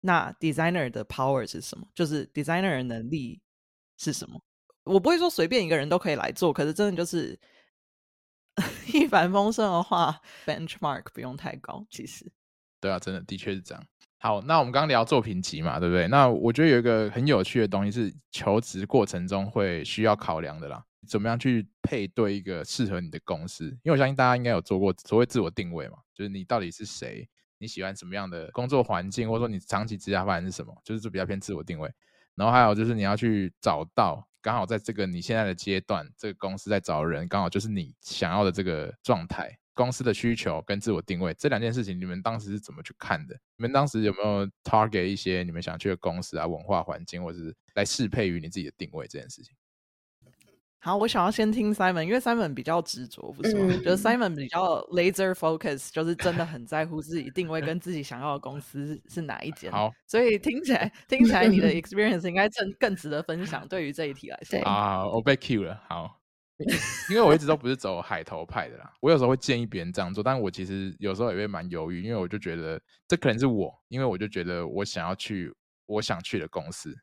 [0.00, 1.86] 那 designer 的 power 是什么？
[1.94, 3.40] 就是 designer 的能力
[3.98, 4.40] 是什么？
[4.84, 7.38] 我不会说随便一个人都可以来做，可是真的就是
[8.94, 11.84] 一帆风顺的话，benchmark 不用太高。
[11.90, 12.30] 其实，
[12.80, 13.84] 对啊，真的的确是这样。
[14.18, 16.08] 好，那我们刚刚聊作品集嘛，对不对？
[16.08, 23.64] 那我觉得有一个很有趣的东西是求职过程中会需要考量的啦，怎么样去配对一个适合你的公司？
[23.82, 27.28] 因为我相信大家应该有做过所谓自我定位嘛，就是你到底是谁，
[27.58, 31.90] 你喜欢什么样的工作环境，或者说你长期职业发展是什么，就是比较偏自我定位。
[32.34, 39.58] 然后还有就是你要去找到刚好在这个你现在的阶段，这个公司在找人，刚好就是你想要的这个状态。
[39.74, 43.38] 公司的需求跟自我定位这两件事情，你们当时是怎么去看的？
[43.58, 49.54] 你们当时有没有 target 一些你们想去的公司啊、文化环境，或者是来适配于你自己的定位这件事情？
[50.86, 53.74] 好，我想要先听 Simon，因为 Simon 比较执着，不是吗？
[53.74, 59.68] 嗯、就是 Simon 比较 laser focus，就是真的很在乎自己定位跟自己想要的公司是哪一间。
[59.72, 63.66] 好，所以听起来 听起来你的 experience 应该更更值得分享。
[63.66, 66.20] 对于这一题来说，啊，我被 cue 了，好。
[67.10, 75.52] 因为我一直都不是走海投派的啦，我有时候会建议别人这样做，但我其实有时候也会蛮犹豫，因为我就觉得这可能是我，因为我就觉得我想要去
[75.86, 76.96] 我想去的公司，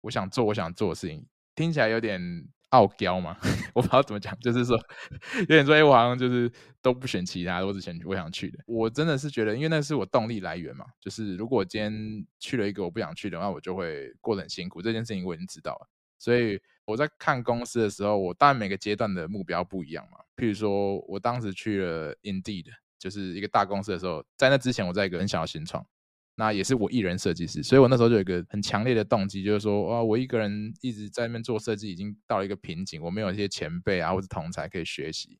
[0.00, 1.24] 我想做我想做的事情，
[1.54, 2.20] 听起来有点
[2.70, 3.36] 傲娇嘛，
[3.74, 4.78] 我不知道怎么讲，就是说
[5.40, 6.50] 有点说，哎，我好像就是
[6.82, 8.58] 都不选其他，我只选我想去的。
[8.66, 14.80] 我真的是觉得，因为那是我动力来源嘛，就是如果我今天去了一个我不想去的话，我就会过得很辛苦。
[14.82, 16.60] 这件事情我已经知道了，所以。
[16.88, 20.20] 我在看公司的时候，我当然每个阶段的目标不一样嘛。
[20.38, 22.64] 譬如说，我当时去了 Indeed，
[22.98, 25.84] 就是一个大公司的时候，在那之前我在一个很小的新创，
[26.40, 35.30] 那也是我一人设计师，所以我那时候就有一个很强烈的动机，就是说，哇，我一个人一直在那边做设计，已经到了一个瓶颈，我没有一些前辈啊或者同才可以学习，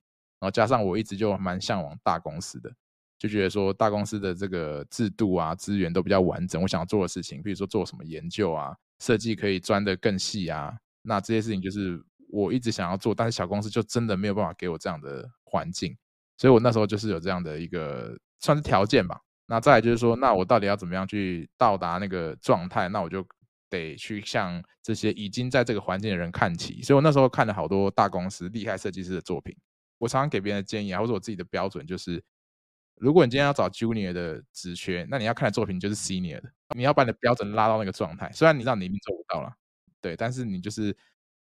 [0.41, 2.69] 然后加上我一直就蛮向往大公司的，
[3.17, 10.77] 就觉得说大公司的这个制度啊资源都比较完整，我想做的事情，比如说做什么研究啊，设计可以钻得更细啊。
[11.03, 15.97] 那这些事情就是我一直想要做，但是小公司就真的没有办法给我这样的环境，
[16.39, 19.21] 所以我那时候就是有这样的一个算是条件吧。
[19.51, 22.87] 那再来就是说，那我到底要怎么样去到达那个状态？
[22.91, 23.27] 那我就
[23.71, 26.83] 得去向这些已经在这个环境的人看齐。
[26.83, 29.57] 所以我那时候看了好多大公司厉害设计师的作品。
[29.97, 32.23] 我常常给别人的建议啊，或者我自己的标准就是，
[32.97, 38.31] 如果你今天要找 Junior 的职缺，那你要看的作品就是 Senior 的，你要把你的标准拉到那个状态。
[38.33, 39.51] 虽然你知道你一定做不到了。
[40.01, 40.97] 对，但是你就是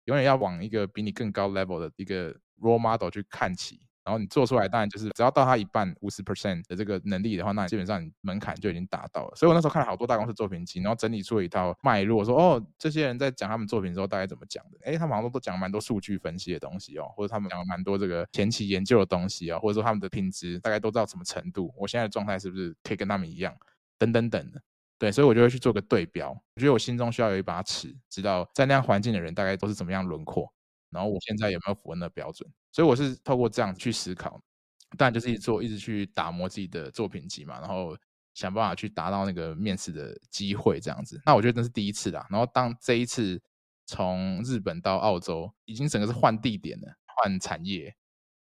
[0.06, 9.36] 永远要往一个比你更高 level 的一个 role model 去看齐，然后你做出来，当然就是只要到他一半五十 percent 的这个能力的话，那你基本上你门槛就已经达到了。
[9.36, 14.78] 所以我那时候看了好多大公司作品集，然后整理出了一套脉络，说哦，这些人在讲他们作品的时候大概怎么讲的？
[14.86, 21.74] 哎，他们好像都讲蛮多数据分析的东西哦，或者他们讲了蛮多这个前期研究的东西、哦，或者说他们的品质大概都到什么程度？
[21.78, 23.54] 我现在的状态是不是可以跟他们一样？
[23.98, 24.62] 等等等的。
[25.00, 26.30] 对，所以我就会去做个对标。
[26.56, 30.50] 我觉得我心中需要有一把尺，知道在那样环境的人大概都是怎么样轮廓，
[30.90, 32.50] 然后我现在有没有符合那标准。
[32.72, 34.42] 所以我是透过这样去思考，
[34.98, 37.98] 当然就是一直做，一直去打磨自己的作品集嘛，然后
[38.34, 41.20] 想办法去达到那个面试的机会这样子。
[41.26, 42.26] 那我觉得那是第一次啦。
[42.30, 43.42] 然后当这一次
[43.86, 47.96] 从日本到澳洲，已经整个是换地点了，换产业。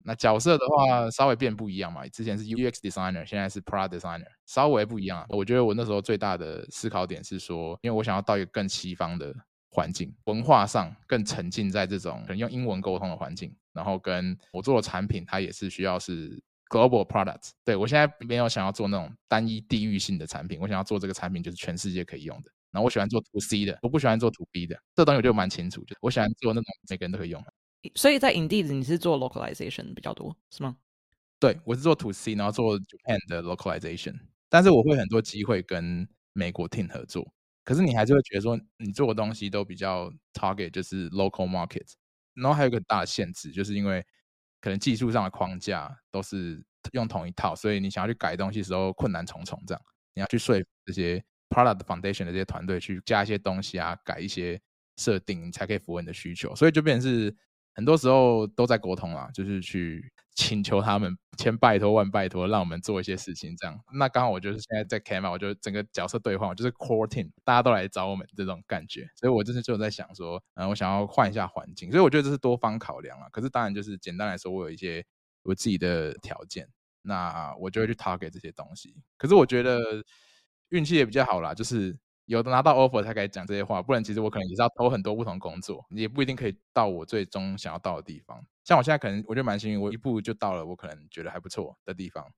[0.03, 5.25] 那角色的话稍微变不一样嘛，之前是 UX designer，现在是 Product designer，稍微不一样。
[5.27, 9.35] 我觉得我那时候最大的思考点是说，因为我想要到一个更西方的
[9.77, 17.51] 环境，文化上更沉浸在这种可能用英文沟通的环境，然后跟我做的产品，它也是需要是 global products。
[17.63, 22.51] 对，我现在没有想要做那种单一地域性的产品，我想要做这个产品就是全世界可以用的。
[22.71, 24.75] 然后我喜欢做 to C 的，我不喜欢做 to B 的。
[24.95, 27.53] 这东西我就蛮清楚，就我喜欢做那种每个人都可以用的。
[27.93, 30.75] 所以在 Indeed 你是做 localization 比较多是吗？
[31.39, 34.15] 对，我是做 To C，然后做 Japan 的 localization，
[34.49, 37.31] 但是我会很多机会跟美国 team 合作。
[37.67, 41.85] 可是你还是会觉得说，你做的东西都比较 target 就是 local market，
[42.33, 44.01] 然后还有一个很大的限制，就是因为
[44.61, 49.61] 可能技术上的框架都是用同一套，所以你想要去改东西的时候困难重重。
[49.67, 49.81] 这样
[50.13, 54.57] 你要去说服这些 product foundation 的这些团队去加一些东西啊，改一些
[54.95, 56.55] 设定，你才可以符合你的需求。
[56.55, 57.35] 所以就变成是。
[57.77, 63.79] 很多时候都在沟通啦，就是去请求他们千拜托万拜托，让我们做一些事情这样。
[63.93, 69.07] 那刚好我就是现在在 Came，我就整个角色对换，我就是 Core Team，大家都来找我们这种感觉。
[69.15, 73.29] 所以我就是就在想说，嗯，我想要换一下环境，所以我觉得这是多方考量啊。
[73.31, 75.05] 可是当然就是简单来说，我有一些
[75.43, 76.67] 我自己的条件，
[77.03, 78.95] 那我就会去 target 这些东西。
[79.17, 79.79] 可是我觉得
[80.69, 81.95] 运气也比较好啦，就是。
[82.27, 88.45] 有的拿到 offer 才可以讲这些话，不然其实我可能也是要投很多不同工作，也不一定可以到我最终想要到的地方。
[88.65, 92.29] 像我现在可能我觉得蛮幸运，我一步就到了我可能觉得还不错的地方。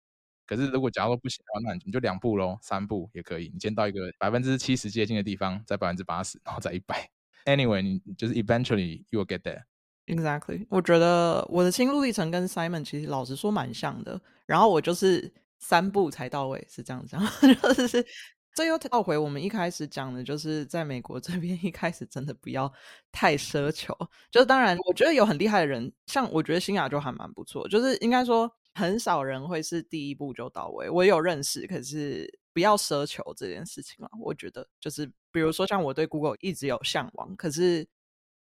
[0.46, 3.50] 可是如果假如说不行的话，那你就两步喽，三步也可以。
[3.54, 7.10] 你先到一个百分之七十接近的地方，再百分之八十，然后再一百。
[7.46, 9.64] Anyway，你就是 eventually you will get there。
[10.06, 14.22] Exactly，我觉得我的心路历程跟 Simon 其实老实说蛮像的。
[14.46, 17.20] 然后我就是三步才到位，是这样讲，
[17.76, 18.06] 就是。
[18.56, 22.72] 这又套回我们一开始讲的，就是在美国这边 一开始真的不要
[23.12, 23.96] 太奢求。
[24.30, 27.68] 就是当然，我觉得有很厉害的人，像我觉得新亚就还蛮不错。
[27.70, 30.90] 就是应该说，很少人会是第一步就到位。
[30.90, 34.10] 我有认识，可是不要奢求这件事情嘛。
[34.20, 37.88] 我觉得就是，比如说像我对 Google 一直有向往，可是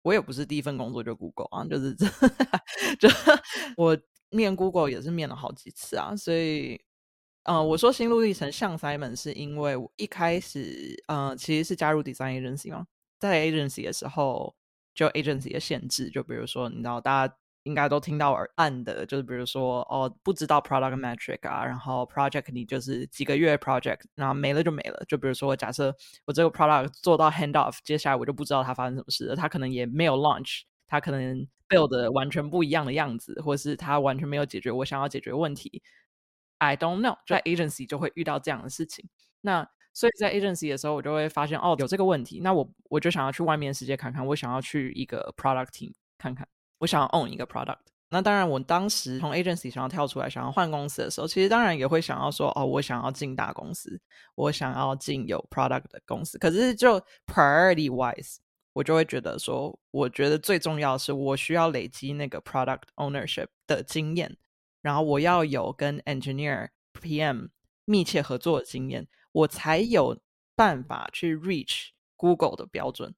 [0.04, 2.06] 我也不是第一份工作就 Google 啊，就是这，
[3.00, 3.10] 就
[3.76, 3.98] 我
[4.30, 6.85] 面 Google 也是面了好几次啊，所以。
[7.46, 12.88] 嗯、呃，我说心路历程像 Simon，是因为我一开始，嗯、呃，其实是加入 design agency 嘛，
[13.20, 14.56] 在 agency 的时候，
[14.96, 25.06] 就 agency 的限制，就比如说，你知道，大家应该都听到耳岸的，就是比如说，哦，不知道 product metric 啊，然后 project 你就是几个月 project，然后没了就没了。
[25.08, 35.84] 就比如说，假设我这个 product 做到 hand off，接下来我就不知道它发生什么事了，它可能也没有 launch，它可能 build 完全不一样的样子，或是它完全没有解决我想要解决问题。
[36.58, 39.08] I don't know，在 agency 就会遇到这样的事情。
[39.42, 42.40] 那所以在 agency 的时候，我就会发现哦，有这个问题。
[42.42, 46.48] 那我我就想要去外面世界看看，我想要去一个 product team 看看，
[46.80, 47.78] 我想要 own 一个 product。
[48.10, 54.00] 那当然，我当时从 agency 想要跳出来，想要换公司的时候，其实当然也会想要说哦，我想要进大公司，
[54.36, 56.38] 我想要进有 product 的公司。
[56.38, 58.36] 可是就 priority wise，
[58.74, 64.38] 我就会觉得说，我觉得最重要的是我需要累积那个 product ownership 的经验。
[64.86, 67.50] 然后我要有跟 engineer PM
[67.86, 70.22] 密切合作的经验，我才有
[70.56, 73.16] 办法去 reach Google 的标准。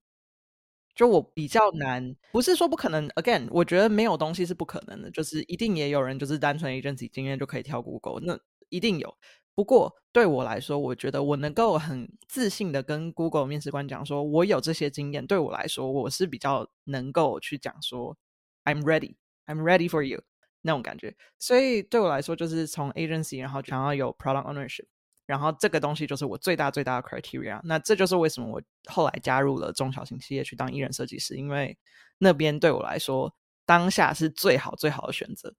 [0.96, 3.10] 就我比较难，不是说不可能。
[3.10, 9.18] Again，我觉得没有东西是不可能的，就是一定也有人就是单纯一阵子经验就可以跳 Google，那一定有。
[9.54, 15.28] 不过对我来说，我觉得我能够很自信的跟 Google 面试官讲说，我有这些经验。
[15.28, 18.18] 对我来说，我是比较能够去讲说
[18.64, 20.24] ，I'm ready，I'm ready for you。
[20.68, 24.86] 那种感觉，所以对我来说，就是从 agency，然后想要有 product ownership，
[25.26, 27.58] 然后这个东西就是我最大最大的 criteria。
[27.64, 31.78] 那这就是为什么我后来加入了中小型企业去当艺人设计师，因为
[32.18, 33.34] 那边对我来说
[33.66, 35.56] 当下是最好最好的选择。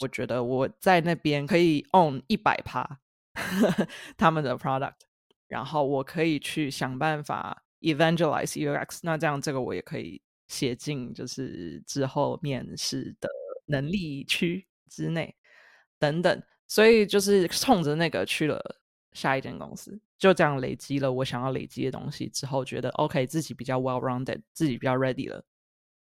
[0.00, 2.98] 我觉得我在那边可以 own 一百趴
[4.18, 4.94] 他们的 product，
[5.46, 8.98] 然后我可以去想办法 evangelize UX。
[9.04, 13.28] 那这样这个我也可以写进就是之后面试的。
[13.68, 15.34] 能力区之内，
[15.98, 18.60] 等等，所以就是冲着那个去了
[19.12, 25.44] 下一间公司，就这样累积了我想要累积的东西之后，觉得 OK，自己比较 well rounded，自己比较 ready 了，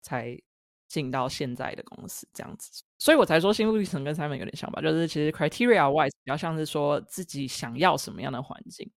[0.01, 0.39] 才
[0.87, 2.83] 进到现在的公司这样子。
[2.97, 8.89] 所以我才说心路历程跟 Simon 有点像吧，就是其实 criteria wise 比较像是说自己想要什么样的环境，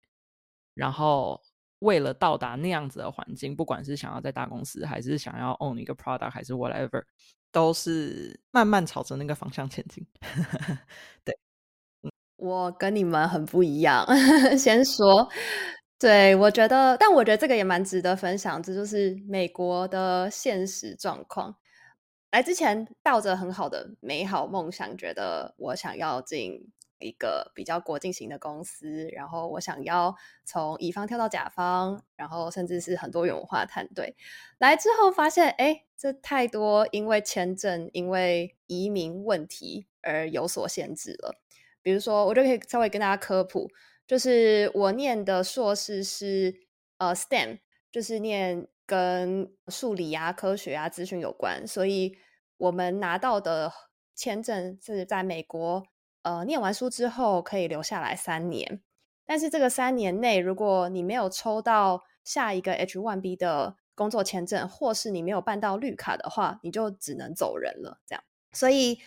[0.73, 1.41] 然后
[1.79, 7.03] 为了到达那样子的环境，不管是想要在大公司，还是想要 own 一个 product，还是 whatever。
[7.51, 10.05] 都是慢慢朝着那个方向前进。
[11.25, 11.37] 对，
[12.37, 14.05] 我跟你们很不一样。
[14.57, 15.29] 先说，
[15.99, 18.61] 对，我觉得，但我觉得这个也蛮值得分享。
[18.63, 21.55] 这就是美国的现实状况。
[22.31, 26.71] 来之前抱着很好的美好梦想，觉得我想要进。
[27.01, 34.15] 一个比较国际型的公司，然后我想要从乙方跳到甲方，然后甚至是很多元文化团队
[34.59, 41.35] 来之后，发现哎，这太多因为签证、因为移民问题而有所限制了。
[41.81, 43.67] 比如说，我就可以稍微跟大家科普，
[44.05, 47.59] 就是我念的硕士是呃 STEM，
[47.91, 52.15] 就是念跟数理啊、科学啊、资讯有关，所以
[52.57, 53.71] 我们拿到的
[54.13, 55.83] 签证是在美国。
[56.23, 58.81] 呃，念完书之后可以留下来三年，
[59.25, 67.99] 但是这个三年内，如果你没有抽到下一个 H one B 的工作签证，或是你没有办到绿卡的话，你就只能走人了。
[68.05, 68.99] 这样，所以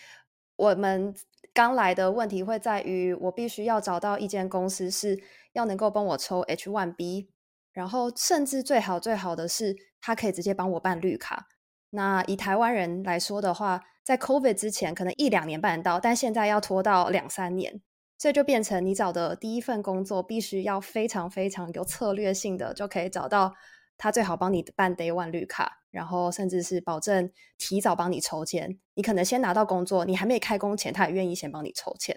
[0.57, 1.15] 我们
[1.53, 5.21] 刚来的问题会在于，我必须要找到一间公司是
[5.53, 7.29] 要能够帮我抽 H one B，
[7.71, 11.47] 然后甚至最好最好的是，他可以直接帮我办绿卡。
[11.91, 17.81] 那以台湾人来说的话，在 COVID 之前可能一两年办得到，但现在要拖到两三年，
[18.19, 23.55] 所以就变成你找的第一份工作必须要非常非常有策略性的，就可以找到
[23.97, 28.77] 他最好帮你办 Day One 绿卡，然后甚至是保证提早帮你抽签。
[28.93, 32.15] 你可能先拿到工作，你还没开工前，他也愿意先帮你抽签。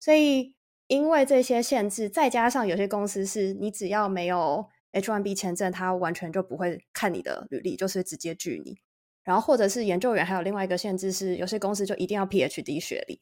[0.00, 0.56] 所以
[0.88, 8.78] 因为这些限制，再加上有些公司是你只要没有 H1B 签证，他完全就不会看你的履历，就是直接拒你。
[9.22, 13.20] 然后或者是研究员，还有另外一个限制是，有些公司就一定要 PhD 学历。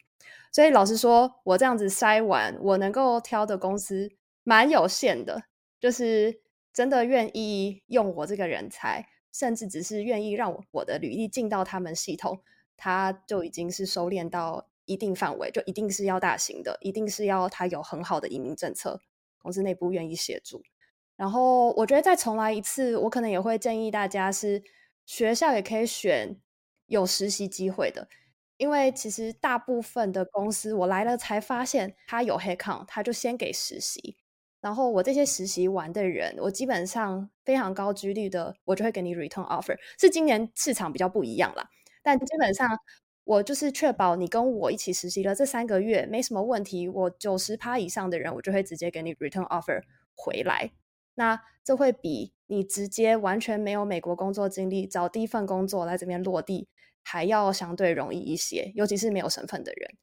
[0.53, 4.11] 所以老实说，我这样子筛完，我能够挑的公司
[4.44, 5.42] 蛮有限的，
[5.80, 6.40] 就是
[6.72, 12.40] 真的愿意用我这个人才，甚至只是愿意让我我的履历进到他们系统，
[12.76, 19.01] 他就已经是收敛到一定范围，就一定是要大型的，一定是要他有很好的移民政策，
[19.42, 20.62] 公司内部愿意协助。
[21.16, 24.62] 然后我觉得再重来一次，我可能也会建议大家是。
[25.09, 26.37] 学校也可以选
[26.87, 28.07] 有实习机会的，
[28.59, 34.19] 因为其实大部分的公司，我来了才发现他有 headcount，他就先给实习。
[34.61, 39.79] 然后我这些实习完的人，我基本上非常高几率的，我就会给你 return offer。
[39.99, 41.67] 是今年市场比较不一样啦，
[42.03, 42.69] 但基本上
[43.25, 49.81] 我就是确保你跟我一起实习了这三个月没什么问题，我九十趴以上的人，我就会直接给你 return offer
[50.15, 50.71] 回来。
[51.19, 56.69] 那这会比你直接完全没有美国工作经历，找第一份工作来这边落地
[57.03, 59.97] 还要相对容易一些，尤其是没有身份的人。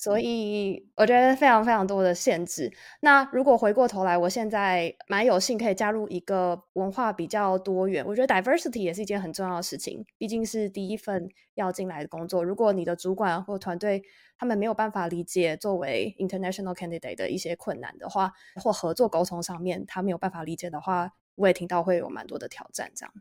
[0.00, 2.72] 所以我觉得非常非常多的限制。
[3.00, 10.02] 那如果回过头来，我现在蛮有幸可以加入一个文化比较多元，我觉得 diversity 也是一件很重要的事情。
[10.16, 14.02] 毕竟是第一份要进来的工作，如果你的主管或团队
[14.38, 22.90] 他们没有办法理解作为 international candidate 的一些困难的话，或合作沟通上面他没有办法理解的话，我也听到会有蛮多的挑战。
[22.94, 23.12] 这样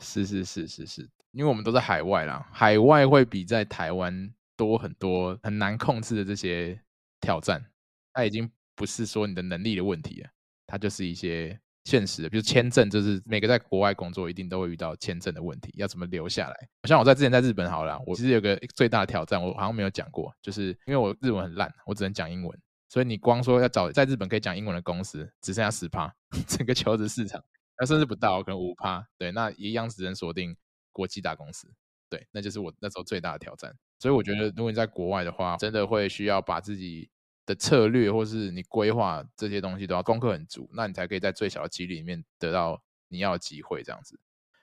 [0.00, 4.34] 是是是是是，因为我们都在海外啦，海外会比在台湾。
[4.56, 6.80] 多很多很难控制的这些
[7.20, 7.64] 挑战，
[8.12, 10.30] 它已经不是说你的能力的问题了，
[10.66, 16.68] 它就是一些现实的，比如签证，就是每个在国外工作一定都会遇到签证的问题，要怎么留下来？
[16.88, 26.10] 像我在之前在日本好了，我其实有个最大的挑战，我好像没有讲过，就是因为我日文很烂，我只能讲英文，所以你光说要找在日本可以讲英文的公司，只剩下十趴，
[26.48, 27.42] 整个求职市场，
[27.78, 30.56] 那甚至不到，可能五趴，对，那一样只能锁定
[30.90, 31.68] 国际大公司，
[32.08, 33.74] 对，那就是我那时候最大的挑战。
[33.98, 37.08] 所以我觉得，如果你在国外的话，真的会需要把自己
[37.46, 43.82] 的策略或是你规划这些东西都要功课很足，那你才可以在最小的几率里面得到你要的机会。
[43.82, 44.18] 这样子，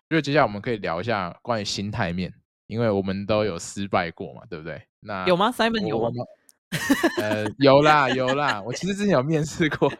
[0.09, 2.33] 所以接下来我们可以聊一下关于心态面，
[2.67, 4.81] 因为我们都有失败过嘛，对不对？
[4.99, 6.09] 那有吗？Simon 有吗？
[7.19, 8.61] 呃，有啦，有啦。
[8.61, 9.91] 我其实之前有面试过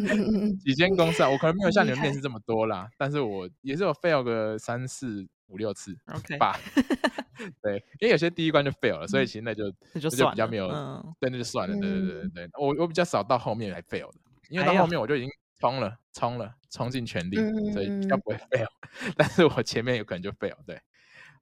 [0.64, 6.58] 几间公司啊，我可能没有像你们面试这么多啦，但是我也是有 fail 个三四五六次，OK 吧。
[7.60, 11.76] 对，因为有些第一关就 fail 了，所以其实那就那就，就比较没有，嗯、对，那就算了。
[11.76, 14.18] 对对对对对，我我比较少到后面来 fail 的，
[14.48, 15.28] 因为到后面我就已经
[15.58, 17.36] 冲了，冲了，冲尽全力，
[17.72, 18.68] 所以比较不会 fail。
[19.16, 20.54] 但是我前面有可能就 fail。
[20.64, 20.80] 对，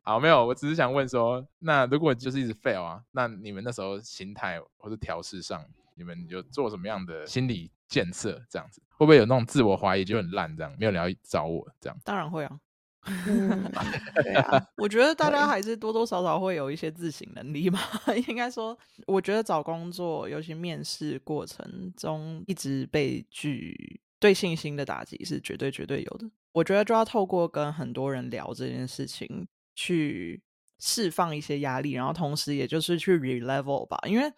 [0.00, 5.62] 好，没有，我只是想问说，那如果就是一直 fail 啊，那你们那时候心态或者调试上，
[5.94, 8.42] 你们就做什么样的心理建设？
[8.48, 11.98] 这样子会不会有那种自我怀疑就很烂这样，没有人要找我这样？
[12.02, 12.58] 当然会啊。
[13.04, 13.70] 嗯，
[14.14, 17.80] 对啊，我觉得大家还是多多少少会有一些自省能力嘛。
[18.28, 26.30] 应该说，我觉得找工作，尤其面试过程中一直被拒，对信心的打击是绝对绝对有的。
[26.52, 30.40] 我觉得就要透过跟很多人聊这件事情，去
[30.78, 33.98] 释放一些压力，然后同时也就是去 re-level 吧。
[34.06, 34.32] 因为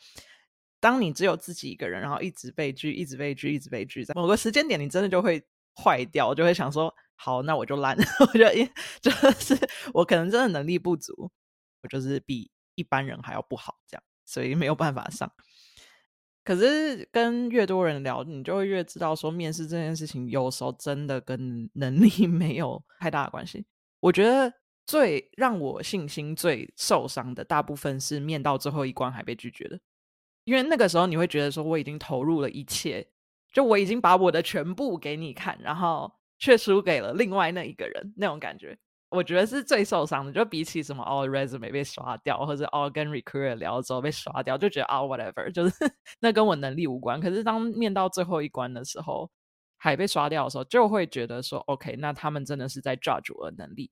[0.80, 5.44] 当你只有自己一个人，然后一直被拒，一直被拒，一直被拒，在某个时间点，你真的就会
[5.76, 6.94] 坏掉，就会想说。
[7.16, 7.96] 好，那我就烂。
[8.20, 8.68] 我就因，
[9.00, 9.56] 就是
[9.92, 11.30] 我可能真的能力不足，
[11.82, 15.30] 我就是比一般人还要不好，这样，所以没有办法上。
[16.42, 23.64] 可是跟越多人聊，你就会越知道，说面试这件事情有时候真的跟能力 没有太大的关系。
[24.00, 24.52] 我觉得
[24.84, 29.80] 最让我信心最受伤的，大部分是面到最后一关还被拒绝的，
[30.44, 33.08] 因为那个时候你会觉得说，我已经投入了一切，
[33.52, 36.12] 就我已经把我的全部给你看，然后。
[36.44, 38.76] 却输给了另外那一个人，那种感觉
[39.08, 45.74] 我觉得是最受伤的，就比起什么哦 resume 被刷掉，或者哦跟 recruiter 聊之后被刷掉，就觉得啊、whatever，就是
[46.20, 47.18] 那跟我能力无关。
[47.18, 49.30] 可是当面到最后一关的时候，
[49.78, 53.90] 还被刷掉的时候，就会觉得说 OK，那他们真的是在 judge 我的能力。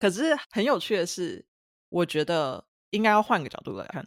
[0.00, 1.46] 可是很有趣的是，
[1.88, 4.04] 我觉得应该要换个角度来看，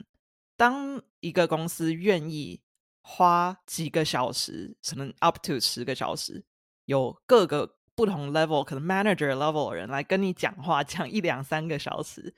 [0.57, 2.61] 当一个公司愿意
[3.01, 6.43] 花几个小时，可能 up to 十个小时，
[6.91, 7.77] 有各个。
[7.93, 12.33] 不同 level 可能 manager level 的人来跟你讲话，讲一两三个小时，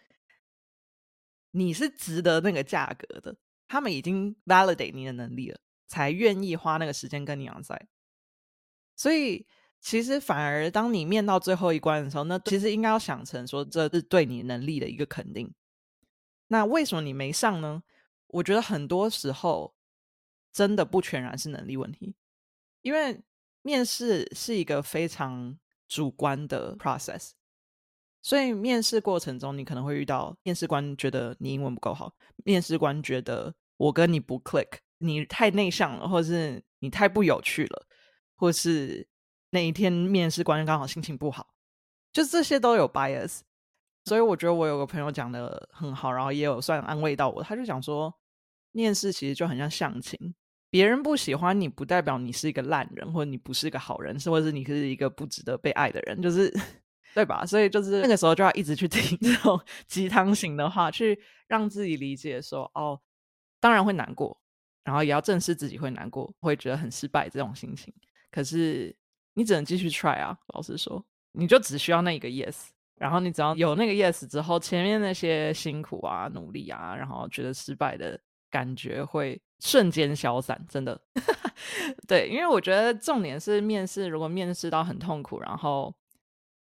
[1.52, 3.38] 你是值得那个价格的。
[3.68, 7.86] 他们已经 validate 你的能力了，才愿意花那个时间跟你 on site。
[8.98, 9.48] 所以
[9.80, 15.54] 其实反而当你面到最后一关的时候，那其实应该要想成说，这是对你能力的一个肯定。
[16.48, 17.84] 那为什么你没上呢？
[18.28, 19.76] 我觉得很多时候
[20.52, 22.16] 真的不全然是能力问题，
[22.82, 23.24] 因为。
[23.64, 25.58] 面试是一个非常
[25.88, 27.32] 主观的 process，
[28.22, 32.14] 所以面试过程中，你可能会遇到面试官觉得你英文不够好，
[32.46, 34.68] 面试官觉得我跟你不 click，
[35.00, 37.88] 你太内向了，或者是你太不有趣了，
[38.36, 39.08] 或是
[39.50, 41.56] 那一天面试官刚好心情不好，
[42.12, 43.40] 就这些都有 bias。
[44.06, 48.14] 所以我觉得我有个朋友讲得很好，然后也有算安慰到我，他就讲说，
[48.74, 50.36] 面试其实就很像相亲。
[50.74, 56.52] 别人不喜欢你，不代表你是一个烂人，或者你不是一个好人，是或者是你是一个不值得被爱的人，就是
[57.14, 57.46] 对吧？
[57.46, 63.00] 所以就是那个时候就要一直去听 这种鸡汤型的话，去让自己理解说，哦，
[63.60, 64.36] 当然会难过，
[64.84, 67.94] 然后也要正视自己会难过，会觉得很失败这种心情。
[68.32, 68.96] 可是
[69.36, 78.20] 你只能继续 try 啊，老实说，你就只需要那一个 yes，然后你只要有那个 yes 之后，前面那些辛苦啊、努力啊，然后觉得失败的
[78.54, 79.42] 感觉会。
[79.66, 81.00] 瞬间消散，真的，
[82.06, 85.96] 对，因为我觉得重点是面试，如果面试到很痛苦，然后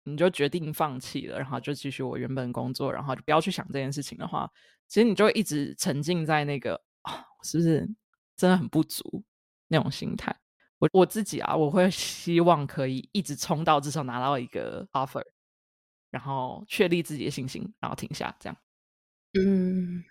[0.03, 4.51] 你就决定放弃了，然后就继续我原本工作，然后就不要去想这件事情的话，
[4.89, 7.89] 其实你就一直沉浸在那个啊，是不是
[8.37, 9.23] 真的很不足
[9.69, 10.37] 那种心态？
[10.81, 15.23] 我我自己啊，我会希望可以一直冲到至少拿到一个 offer，
[16.11, 18.57] 然后确立自己的信心，然后停下，这样，
[19.39, 20.03] 嗯。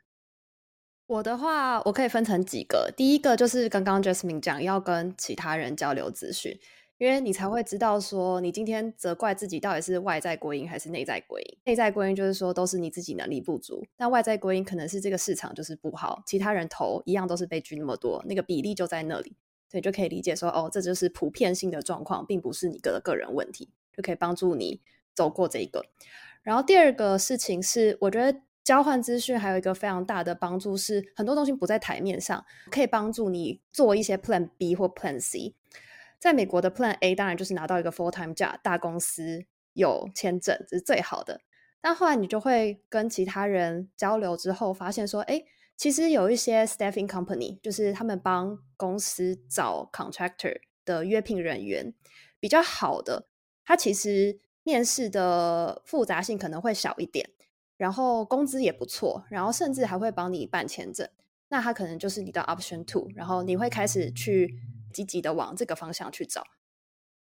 [1.08, 2.92] 我的话，我可以分成几个。
[2.96, 6.60] 第一个就是刚刚 Jasmine 讲，要跟其他人交流资讯，
[6.98, 11.58] 因为你才会知道说，你今天责怪自己到底是外在归因还是内在归因。
[11.64, 19.34] 内在归因就是说，都是你自己能力不足；但外在归因可能是这个市场就是不好，其他人投一样都是被拒那么多，那个比例就在那里，
[19.72, 24.82] 所以就可以理解说，哦，这就是普遍性的状况，并不是你个个人问题，就可以帮助你
[25.16, 25.86] 走过这一个。
[26.44, 28.42] 然后第二个事情是，我觉得。
[28.68, 35.56] 交换资讯还有一个非常大的帮助是，很多东西不在台面上，可以帮助你做一些 Plan B 或 Plan C。
[36.20, 41.40] 在美国的 Plan A 当然就是拿到一个 full time job，大公司有签证，这是最好的。
[41.80, 45.42] 但后来你就会跟其他人交流之后，发现说，哎，
[45.78, 51.94] 其实有一些 staffing company，就是他们帮公司找 contractor 的约聘人员
[52.42, 53.28] 比较好的，
[53.64, 57.30] 他其实面试的复杂性可能会小一点。
[57.78, 61.08] 然后工资也不错，然后甚至还会帮你办签证，
[61.48, 64.60] 那他可能就是你的 option two，然后你会开始去
[64.92, 66.44] 积极的往这个方向去找。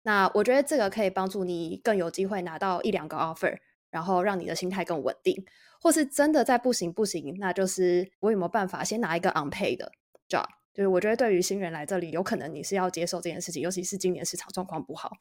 [0.02, 3.58] 那我觉得这个可以帮助你更有机会拿到一两个 offer，
[3.90, 5.44] 然后让你的心态更稳定。
[5.80, 9.90] 或是真的再不行不行，那就是我有没有办法先拿一个 unpaid 的
[10.28, 10.46] job。
[10.74, 15.12] 就是我觉得对于新人来这里，有可能你是要接受这件事情，尤其是今年市场状况不好。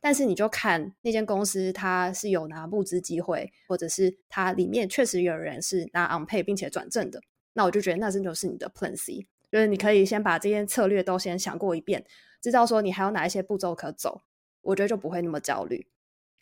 [0.00, 7.20] 但是你就看那间公司，它是有拿募资机会，或者是它里面确实有人是拿 unpaid 并且转正的，
[7.52, 12.04] 那我就觉得那真的是你的 Plan C，就是你可以先把这些策略都先想过一遍，
[12.42, 14.22] 知道说你还有哪一些步骤可走，
[14.62, 15.86] 我觉得就不会那么焦虑，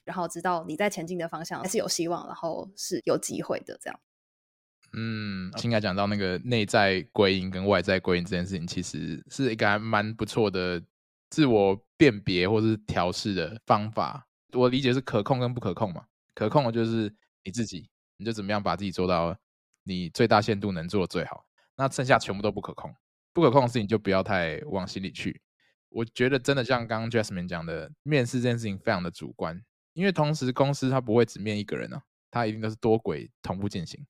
[0.05, 4.01] 然后知道你在前进的方向还是有希望，然后是有机会的这样。
[4.97, 10.81] 嗯，应该讲到那个内在归因跟外在归因这件事情，其实是一个还蛮不错的
[11.31, 14.27] 自我辨别或是调试的方法。
[14.53, 16.05] 我理解是可控跟不可控嘛。
[16.35, 17.89] 可控的就是你自己，
[18.19, 19.37] 你就怎么样把自己做到
[19.83, 21.45] 你最大限度能做的最好。
[21.77, 22.95] 那剩下全部都不可控，
[23.33, 25.41] 不可控的事情就不要太往心里去。
[25.89, 29.61] 我觉得真的像刚刚 Jasmine 讲的，面试这件事情非常的主观，
[29.93, 34.05] 因为同时公司它不会只面一个人啊，它一定都是多轨同步进行。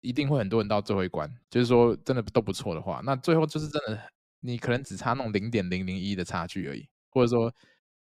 [0.00, 4.00] 一定会很多人到最后一关，就是说真的都不错的话，那最后就是真的，
[4.40, 7.52] 你可能只差那种零点零零一的差距而已，或者说，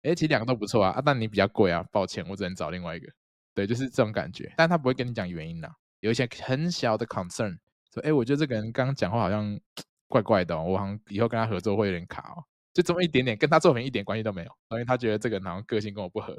[0.04, 3.12] 哎，其实两个都不错啊，啊，但你比较贵啊，抱歉，我只能找另外一个，
[3.54, 5.70] 对，就是这种感觉，但他不会跟你讲原因呐，
[6.02, 7.58] 有一些很小的 concern，
[7.94, 9.60] 说，哎，我觉得这个人刚刚讲话好像
[10.08, 12.44] 怪怪的哦，我好像以后跟他合作会有点卡哦，
[12.74, 16.38] 就这么一点点，跟他作品一点关系都没有，因为他觉得这个人好像个性跟我不合，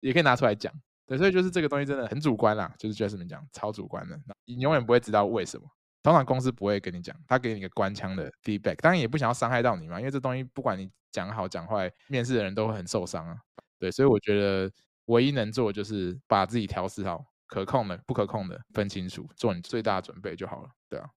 [0.00, 0.72] 也可以拿出来讲，
[1.06, 5.66] 对，所以就是这个东西真的很主观啦，就是 Jasmine 讲超主观的，你永远不会知道为什么。
[6.02, 13.36] 通常公司不会跟你讲，他给你一个官腔的 feedback，当然也不想要伤害到你嘛，因为这东西不管你讲好讲坏，面试的人都会很受伤啊。
[13.78, 14.70] 对，所以我觉得
[15.06, 20.70] 唯一能做就是把自己调试好，可控的、不可控的分清楚，做你最大的准备就好了。
[20.88, 21.10] 对啊，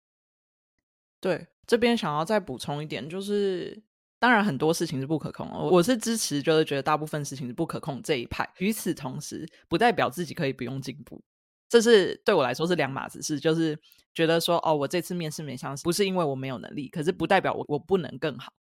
[1.20, 3.84] 对，这边想要再补充一点，就是
[4.20, 8.48] 当然很多事情是不可控，我是支持，就是觉得大部分事情是不可控这一派。
[8.58, 11.22] 与此同时，不代表自己可以不用进步，
[11.70, 13.40] 这是对我来说是两码子事。
[13.40, 13.78] 就是
[14.14, 18.52] 觉得说，哦，我这次面试没上，不是因为我没有能力，可是不代表我我不能更好。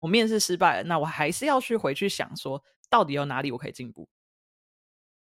[0.00, 2.62] 我面试失败了，那我还是要去回去想说。
[2.90, 4.08] 到底有哪里我可以进步？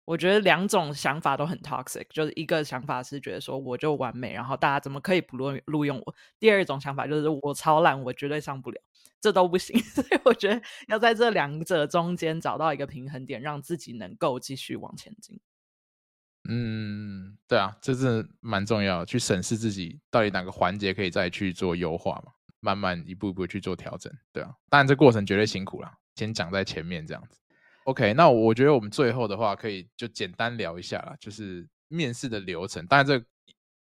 [0.07, 6.15] 我觉得两种想法都很 toxic，就是一个想法是觉得说我就完美，然后大家怎么可以不录录用我？
[6.39, 8.81] 第二种想法就是我超烂，我绝对上不了，
[9.19, 9.77] 这都不行。
[9.83, 15.37] 所以我觉得要在这两者中间找到一个平衡点，让自己能够继续往前进。
[16.47, 22.31] 嗯，对啊，这是蛮重要的，去审视自己到底哪个环节可以再去做优化嘛，
[22.61, 24.09] 慢慢一步一步去做调整。
[24.31, 27.41] 对啊，当然这过程绝对辛苦啦，先讲在前面这样子。
[27.87, 32.85] OK，那我觉得我们最后的话可以就简单聊一下啦，就是面试的流程。
[32.85, 33.17] 当然，这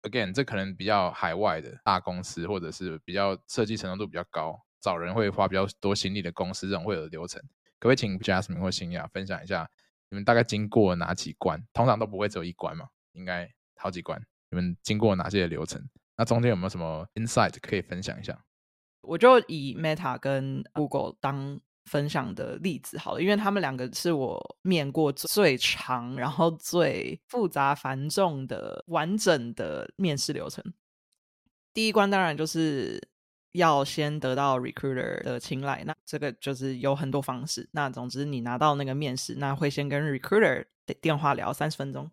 [0.02, 7.42] again 这可能比较海外的大公司，或者是比较设计程度比较高，找人会花比较多心力的公司，这种会有的流程。
[7.80, 9.70] 可不可以请 Jasmine 或新雅分享一下，
[10.10, 11.66] 你们大概经过哪几关？
[11.72, 14.22] 通常都不会只有一关嘛，应该好几关。
[14.50, 15.82] 你们经过哪些流程？
[16.18, 18.44] 那中间有没有什么 insight 可以分享一下？
[19.00, 21.62] 我就以 Meta 跟 Google 当。
[21.86, 30.64] 分享的例子好了，因为他们两个是我面过最长，然后最复杂繁重的完整的面试流程。
[31.74, 33.02] 第一关当然就是
[33.54, 37.68] 要先得到 recruiter 的青睐，那这个就是有很多方式。
[37.72, 40.66] 那总之你拿到那个面试，那会先跟 recruiter
[41.02, 42.10] 电话聊三十分钟。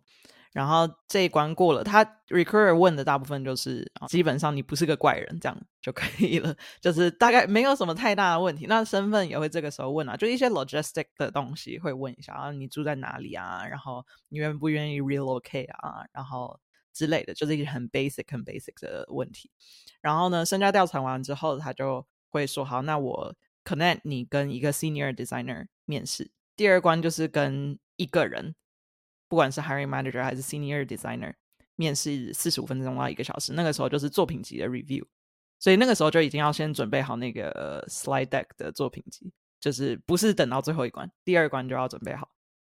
[0.53, 8.65] 然后这一关过了，他 recruiter 问的大部分就是，基本上你不是个怪人，这样就可以了， 就是大概没有什么太大的问题。
[8.67, 13.65] 那身份也会这个时候问啊，就一些 logistic 的东西会问一下啊，你住在哪里啊？
[13.65, 16.03] 然后你愿不愿意 relocate 啊？
[16.11, 16.59] 然后
[16.93, 19.49] 之类的，就是一些很 basic 很 basic 的问题。
[20.01, 23.33] 然后呢，身家调查完之后，他就会说好，那我
[23.63, 26.29] connect 你跟一个 senior designer 面试。
[26.57, 28.53] 第二关就是跟一个人。
[29.31, 31.33] 不管是 hiring manager 还是 senior designer，
[31.77, 35.05] 面试四十五分钟到一个小时，那个时候就是作品集的 review，
[35.57, 42.27] 所以那个时候就已经要先准备好那个 slide deck 的作品集，就是不是等到最后一关，第二关就要准备好，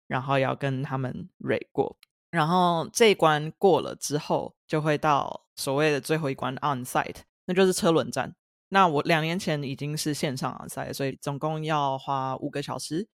[0.06, 1.98] 然后要跟他们 rate 过，
[2.30, 8.32] 然后这一关过了之后，就会到所谓的最后一关 on site，那就是车轮战。
[8.68, 13.08] 那我两年前已经是线上 on site，所以总共要花五个小时。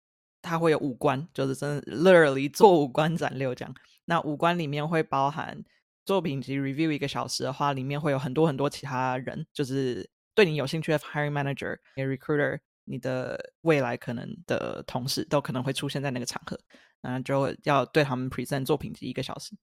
[0.48, 3.74] 它会有五关，就是真的 literally 做五关斩六将。
[4.06, 5.62] 那五关里面会包含
[6.06, 16.58] 作品集 review 一个小时的话，里面会有很多很多其他人，就是对你有兴趣的 hiring manager、recruiter、你的未来可能的同事都可能会出现在那个场合，
[17.02, 19.54] 那就要对他们 present 作品集一个小时。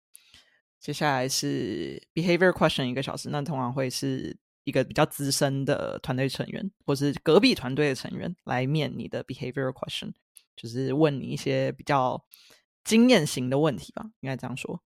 [0.78, 10.12] 接下来是 behavior question 一个小时，那通常会是一个比较资深的团队成员，或是隔壁团队的成员来面你的 behavior question。
[10.56, 12.24] 就是问你一些比较
[12.84, 14.82] 经验型的问题吧，应该这样说。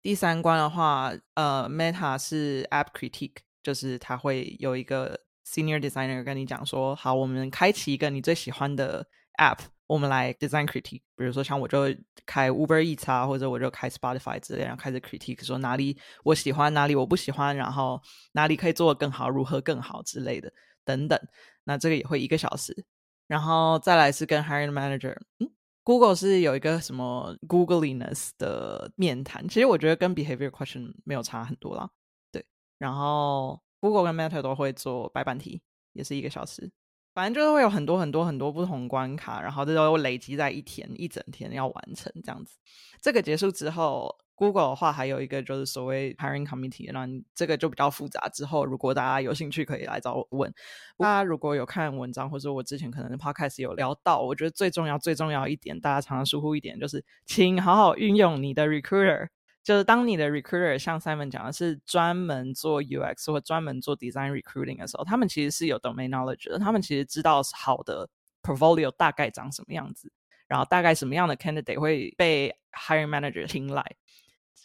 [0.00, 9.06] 第三关的话，呃，Meta 是 App Critique，就是他会有一个 Senior Designer 跟你讲说，好，我们开启一个你最喜欢的
[9.38, 11.02] App，我们来 Design Critique。
[11.14, 11.86] 比如说像我就
[12.26, 18.02] 开 Uber Eats 啊，或者我就开 Spotify 之类，然后开始 Critique 说哪里我喜欢，哪里我不喜欢，然后
[18.32, 20.52] 哪里可以做得更好，如何更好之类的
[20.84, 21.16] 等等。
[21.62, 22.84] 那这个也会一个小时。
[23.26, 25.50] 然后再来是跟 hiring manager，嗯
[25.82, 31.90] ，Google 是有一个什么 Googliness 的面谈，其实我觉得跟 behavior question 没有差很多啦，
[32.30, 32.44] 对。
[32.78, 35.62] 然后 Google 跟 Meta 都会做白板题，
[35.92, 36.70] 也是一个小时，
[37.14, 42.56] 反正就是会有很多很多很多不同关卡，然后这都累积在一天一整天要完成这样子。
[43.00, 44.16] 这个结束之后。
[44.42, 48.28] Google 的话还有一个就是所谓 hiring committee，那这个就比较复杂。
[48.30, 50.52] 之后如果大家有兴趣，可以来找我问。
[50.98, 59.28] 大家如果有看文章，或者我之前可能 podcast 有聊到，我觉得最重要、最重要一点，大家常常疏忽一点，就是请好好运用你的 recruiter。
[59.62, 68.08] 就是当你的 recruiter 像 Simon 讲的是专门做 UX 或专门做 design recruiting 的时候，他们其实是有 domain knowledge 的，他们其实知道好的
[68.42, 70.10] portfolio 大概长什么样子，
[70.48, 73.84] 然后大概什么样的 candidate 会被 hiring manager 青睐。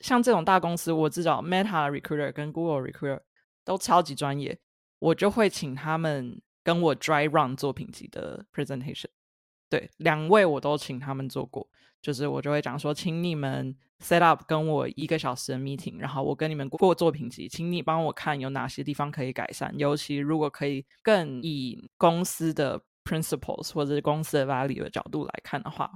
[0.01, 3.21] 像这种大公司，我知道 Meta Recruiter 跟 Google Recruiter
[3.65, 4.59] 都超级专业，
[4.99, 9.07] 我就会请他们跟我 dry run 作品集的 presentation，
[9.69, 11.67] 对，两位我都请他们做过，
[12.01, 25.89] 就是我就会讲说，请你们 set up 跟我一个小时的 meeting，然后我跟你们过作品集，请你帮我看有哪些地方可以改善，尤其如果可以更以公司的 principles 或者是公司的 value 的角度来看的话，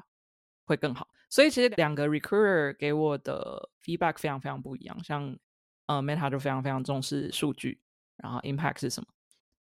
[0.72, 1.06] 会更好。
[1.30, 5.38] 所以其实两个 recruiter 给我的 feedback 非常非常不一样，像
[5.86, 7.82] 呃 Meta 就非常非常重视数据，
[8.16, 9.08] 然后 impact 是什么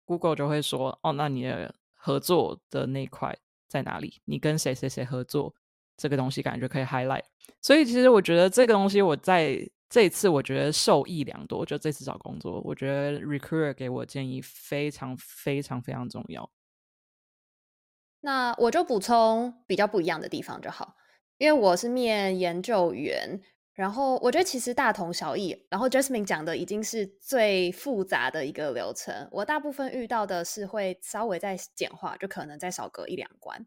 [0.04, 3.36] ，Google 就会说，哦，那你的合作的那块
[3.68, 4.20] 在哪里？
[4.24, 5.54] 你跟谁谁谁合作，
[5.96, 7.24] 这个东西感觉可以 highlight。
[7.62, 11.64] 所以其实我觉得这个东西我在这次我觉得受益良多。
[11.64, 16.48] 就这次找工作，我觉得 recruiter 给我建议非常非常非常重要。
[18.26, 20.96] 那我就补充比较不一样的地方就好，
[21.38, 23.40] 因为我是面研究员。
[23.72, 25.64] 然后我觉得其实大同小异。
[25.70, 33.64] 然后 Jasmine 讲的已经是最复杂的一个流程，我大部分遇到的是会稍微再简化，就可能再少隔一两关。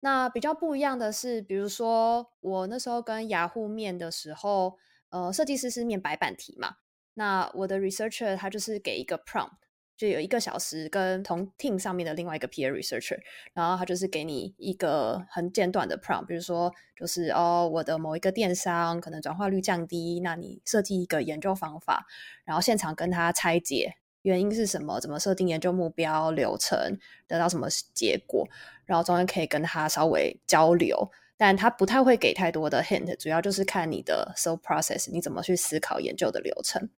[0.00, 4.78] 那比较不一样的是，比如说我那时候跟雅虎面的时候，
[5.10, 6.76] 呃，设计师是面白板题嘛，
[7.12, 9.58] 那我的 researcher 他就是给一个 prompt。
[10.02, 13.16] 就有一个小时跟同 team 上面的另外一个 peer researcher，
[13.52, 22.04] 然后他就是给你一个很简短的 prompt，比如说就是哦，我的某一个电商可能转化率降低，那你设计一个研究方法，
[22.44, 26.98] 然后现场跟他拆解原因是什么，怎么设定研究目标流程，
[27.28, 28.48] 得到什么结果，
[28.84, 36.90] 然后中间可以跟他稍微交流，但他不太会给太多的 hint，主要就是看你的 So process，你怎么去思考研究的流程。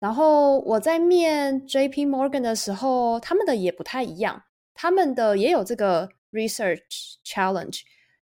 [0.00, 7.82] 然后我在面 JP Morgan 的时候，他们的也不太一样，他们的也有这个 research challenge，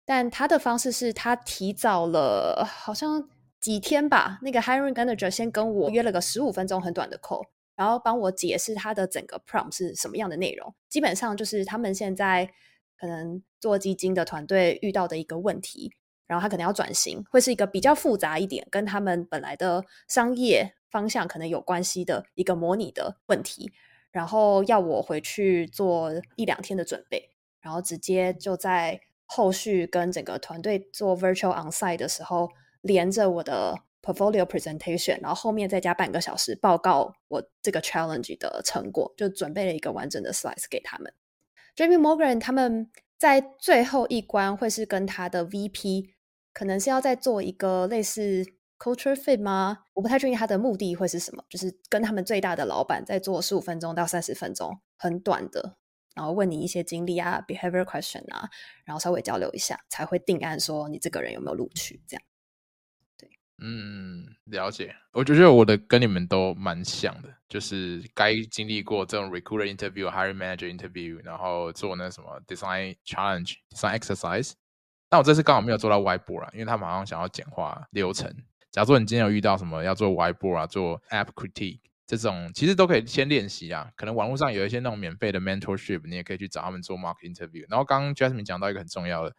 [0.06, 3.28] 但他的方式是他提早了好像
[3.60, 7.44] 几天吧，那个 hiring manager 先跟我约了个十五分钟很短的 call，
[7.76, 12.48] 然后帮我解释他的整个 prompt 是什么样的内容，基本上就是他们现在
[13.00, 15.92] 可能做基金的团队遇到的一个问题，
[16.28, 20.76] 然后他可能要转型，会是一个比较复杂一点，跟他们本来的商业。
[20.94, 23.72] 方向可能有关系的一个模拟的问题，
[24.12, 32.48] 然后要我回去做一两天的准备，然后直接就在后续跟整个团队做 virtual onsite 的时候，
[32.82, 41.12] 连着我的 portfolio presentation，然后后面再加半个小时报告我这个 challenge 的成果，就准备了一个完整的 slides 给他们。
[41.76, 46.10] JP Morgan 他们在最后一关会是跟他的 VP，
[46.54, 48.46] 可能是要再做一个类似。
[48.84, 49.86] Culture fit 吗？
[49.94, 55.78] 我不太确定他的目的会是什么，就是跟他们最大的老板在做十五分钟到三十分钟，很短的，
[56.14, 58.50] 然后问你一些经历啊，behavior question 啊，
[58.84, 62.04] 然后稍微交流一下，才会定案说你这个人有没有录取。
[62.06, 62.24] 这样，
[63.18, 63.30] 对，
[63.60, 64.94] 嗯，了解。
[65.14, 74.52] 我觉得我的跟你们都蛮像的，就是该经历过这种 recruiter interview、hiring manager interview，然后做那什么 design challenge、design exercise。
[75.08, 78.30] 但我这次刚好没有做到 whiteboard，因为他们好像想要简化流程。
[78.74, 83.88] 假如说你今天有遇到什么要做 weibo 啊，做 app critique 这种，其实都可以先练习啊。
[83.96, 87.64] 可能网络上有一些那种免费的 mentorship，你也可以去找他们做 mock interview。
[87.70, 89.36] 然后刚刚 Jasmine 讲到一个很重要的，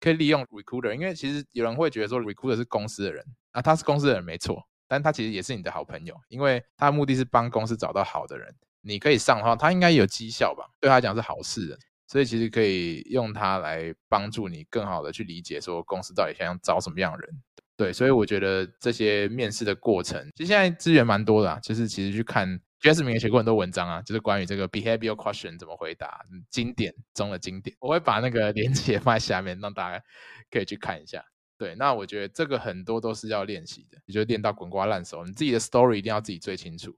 [0.00, 8.52] 可以利用 recruiter，因为其实有人会觉得说 recruiter 是公司的人啊，他是公司的人没错，但他其实也是你的好朋友，因为他的目的是帮公司找到好的人。
[8.80, 10.68] 你可以上的话，他应该有绩效吧？
[10.80, 11.78] 对他讲是好事的，
[12.08, 17.42] 所以其实可以用它来帮助你更好的去理解说公司到底想要找什么样的人。
[17.82, 21.58] 对，所以我觉得这些面试的过程，其实现在资源蛮多的啊。
[21.58, 22.48] 就是其实去看
[22.80, 27.76] ，Jasmine 也写过很多文章啊，就是关于这个 behavioral question 怎么回答，经典中的经典。
[27.80, 30.00] 我会把那个链接放在下面，让大家
[30.48, 31.24] 可以去看一下。
[31.58, 35.24] 对，那我觉得这个很多都是要练习的，也就练到滚瓜烂熟。
[35.24, 36.96] 你自己的 story 一定要自己最清楚，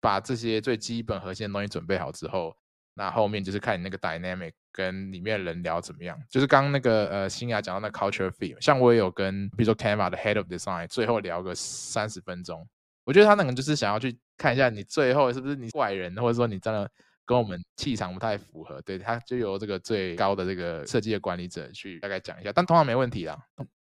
[0.00, 2.56] 把这些最基本核心的东西准备好之后，
[2.96, 4.52] 那后面就是看你那个 dynamic。
[4.76, 6.14] 跟里面的人聊怎么样？
[6.28, 12.68] 就是刚刚那个呃，新雅讲到那 culture fit，像我也有跟，比如说 Canva 的 head of design，最后聊个三十分钟。
[13.04, 16.86] 我觉得他可能就是想要去看一下你最后是不是你怪人，或者说你真的
[17.24, 18.78] 跟我们气场不太符合。
[18.82, 23.34] 对，他就由这个最高的这个设计的管理者去大概讲一下，但通常没问题啦。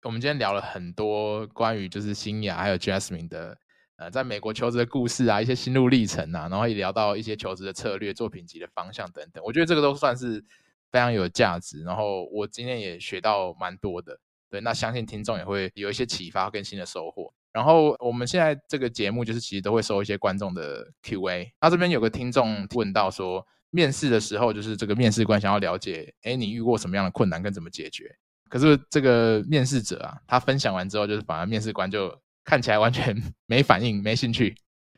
[0.04, 3.58] 我们今天聊了很多关于就是新雅还有 Jasmine 的
[3.98, 9.44] 呃，在美国求职的故事啊，一些心路历程啊，然后也聊到一些求职的策略、作品集的方向等等。
[9.44, 10.44] 我觉得这个都算是。
[10.92, 17.34] 非常有价值，然后我今天也学到蛮多的，对，那相信听众也会有一些启发跟新的收获。
[17.52, 28.16] 然后我们现在这个节目就是其实都会收一些观众的 Q&A，那这边有个听众问到说，面试的时候就是这个面试官想要了解，哎，你遇过什么样的困难跟怎么解决？
[28.48, 33.16] 可是这个面试者啊，他分享完之后，就是反而面试官就看起来完全
[33.46, 34.56] 没反应、没兴趣，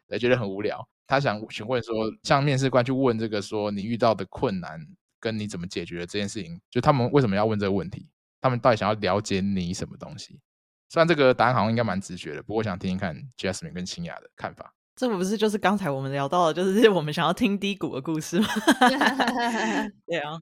[0.10, 0.88] 也 觉得很无聊。
[1.08, 4.80] 他想询问说，像面试官去问这个说你遇到的困难。
[5.18, 8.08] 跟你怎么解决这件事情，就他们为什么要问这个问题，
[8.40, 10.40] 他们到底想要了解你什么东西？
[10.88, 14.72] 虽然这个答案好像应该蛮直觉的，不过我想听听看 Jasmine 跟清雅的看法。
[14.96, 18.48] 这不是就是刚才我们聊到的，就是我们想要听低谷的故事吗？
[20.06, 20.40] 对啊，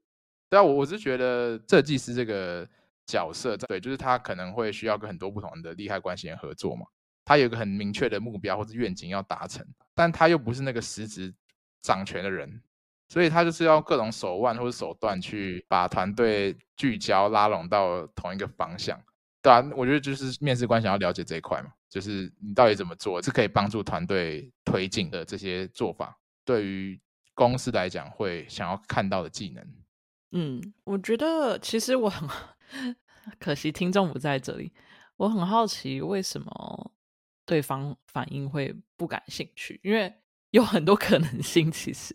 [0.49, 2.67] 对啊，我我是觉得设计师这个
[3.05, 6.85] 角色，对，就是他可能会需要跟很多不同的利害关系人合作嘛。
[7.25, 11.33] 他有一个很明确的目标或者愿景要达成，但他又不是那个实质
[11.81, 12.61] 掌权的人，
[13.07, 19.01] 所以他就是要各种手腕或者手段去把团队聚焦拉拢到同一个方向。
[19.41, 26.99] 对啊，我觉得就是面试官想要了解这一块嘛，就是你到底怎么做是可以帮助团队推进的这些做法，对于
[27.33, 29.65] 公司来讲会想要看到的技能。
[30.31, 32.27] 嗯，我觉得其实我很
[33.39, 34.71] 可惜听众不在这里，
[35.17, 36.91] 我很好奇为什么
[37.45, 40.13] 对方反应会不感兴趣，因为
[40.51, 42.13] 有很多可能性，其实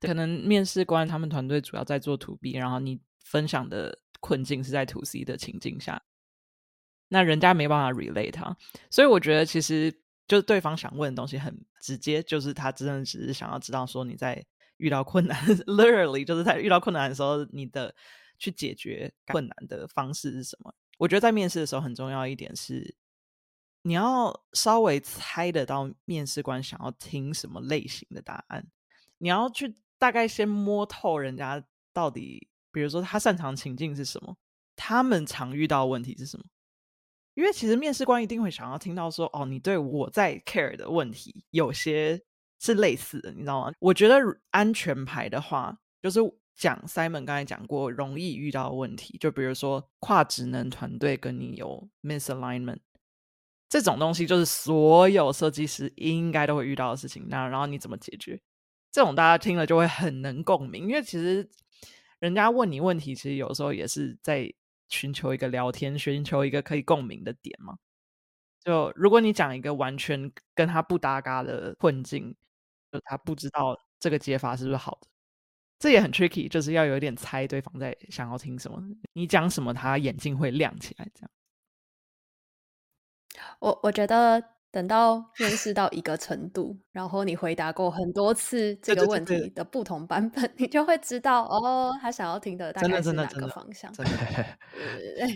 [0.00, 6.02] 可能面试官他们团队主要在做 To B，然后你分享的困境是在 To C 的情境下。
[7.08, 8.56] 那人家没办法 relate 他，
[8.90, 9.92] 所以我觉得其实
[10.26, 14.44] 就是对方想问的东西很直接，就是他真的只是想要知道说你在
[14.78, 15.38] 遇到困难，
[15.68, 17.94] literally 就是在遇到困难的时候，你的
[18.38, 20.74] 去解决困难的方式是什么？
[20.98, 22.96] 我觉得在面试的时候很重要一点是，
[23.82, 28.66] 你要稍微猜得到面试官想要听什么类型的答案，
[29.18, 34.36] 你要去大概先摸透人家到底，比如说他擅长情境是什么，
[34.76, 36.44] 他们常遇到问题是什么。
[37.34, 42.22] 因为其实面试官一定会想要听到说，哦，你对我在 care 的问题有些
[42.60, 43.72] 是类似的，你知道吗？
[43.80, 44.16] 我觉得
[44.50, 46.20] 安全牌的话，就是
[46.56, 52.80] 讲 Simon 刚才讲过容易遇到的问题，就比如说跨职能团队跟你有 misalignment
[53.68, 57.26] 这种东西，就是所有设计师应该都会遇到的事情。
[57.28, 58.40] 那然后你怎么解决？
[58.92, 61.48] 这种大家听了就会很能共鸣，因为其实
[62.18, 64.52] 人家问你问题，其实有时候也是在。
[64.90, 67.78] 寻求一个聊天，寻求一个可以共鸣的点嘛。
[68.62, 72.36] 就如果你讲一个完全跟他不搭嘎的困境，
[72.92, 75.08] 就他不知道这个解法是不是好的，
[75.84, 78.82] 这也很 tricky，就是要有一点猜对方在想要听什么。
[79.12, 81.06] 你讲什么，他眼睛会亮起来。
[81.14, 81.30] 这样，
[83.60, 84.42] 我我觉得。
[84.74, 93.92] 等到面试到一个程度，然后你回答过很多次这个问题的不同版本，你就会知道哦，他想要听的大概是哪个方向。
[93.92, 94.44] 真的，真的，
[95.16, 95.34] 真的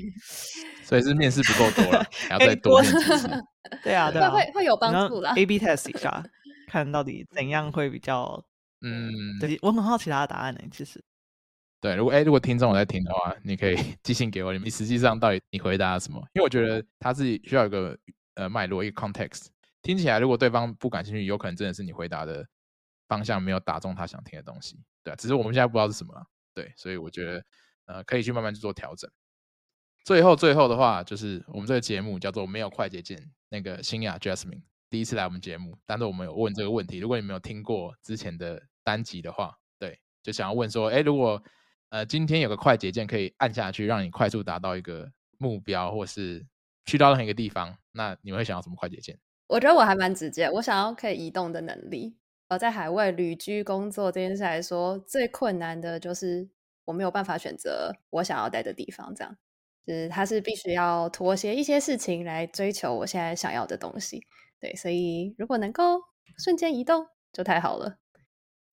[0.82, 3.28] 所以是面试不够多了，还要再多面几次。
[3.84, 5.34] 对啊，对啊，会会有帮助啦。
[5.36, 6.20] A/B test 一下，
[6.66, 8.44] 看到底怎样会比较
[8.80, 9.10] 嗯。
[9.40, 10.60] 对，我很好奇他的答案呢。
[10.70, 11.02] 其实，
[11.80, 14.52] 对，如果哎，如果听众有在听的话，你可以 寄信给我。
[14.56, 16.18] 你实际上到底你回答了什么？
[16.34, 17.98] 因为我觉得他自己需要一个。
[18.38, 19.46] 呃，脉络一个 context
[19.82, 22.46] 听起来，如果对方不感兴趣，有可能真的是你回答的
[23.08, 26.24] 方向没有打中他想听的东西，对啊，只是我们现在不知道是什么了，
[26.54, 27.44] 对，所以我觉得
[27.86, 29.10] 呃可以去慢慢去做调整。
[30.04, 41.42] 最后最后的话，就是我们这个节目叫做没有快捷键，那个新雅 Jasmine 第一次来我们节目，但是我们有问这个问题，如果你没有听过之前的单集的话，对，就想要问说，哎，如果
[41.90, 46.46] 呃今天有个快捷键可以按下去，让你快速达到一个目标，或是
[46.84, 47.76] 去到任何一个地方。
[47.92, 49.18] 那你会想要什么快捷键？
[49.48, 52.16] 我觉得我还蛮直接，我想要可以移动的能力。
[52.48, 56.48] 而在海外旅居工作这件事来说，最困难的就是
[56.86, 59.36] 我没有办法选择我想要待的地方，这样
[59.86, 64.22] 就是他是必须要妥协一些事情来追求我现在想要的东西。
[64.60, 66.00] 对，所以如果能够
[66.38, 67.98] 瞬间移动，就太好了。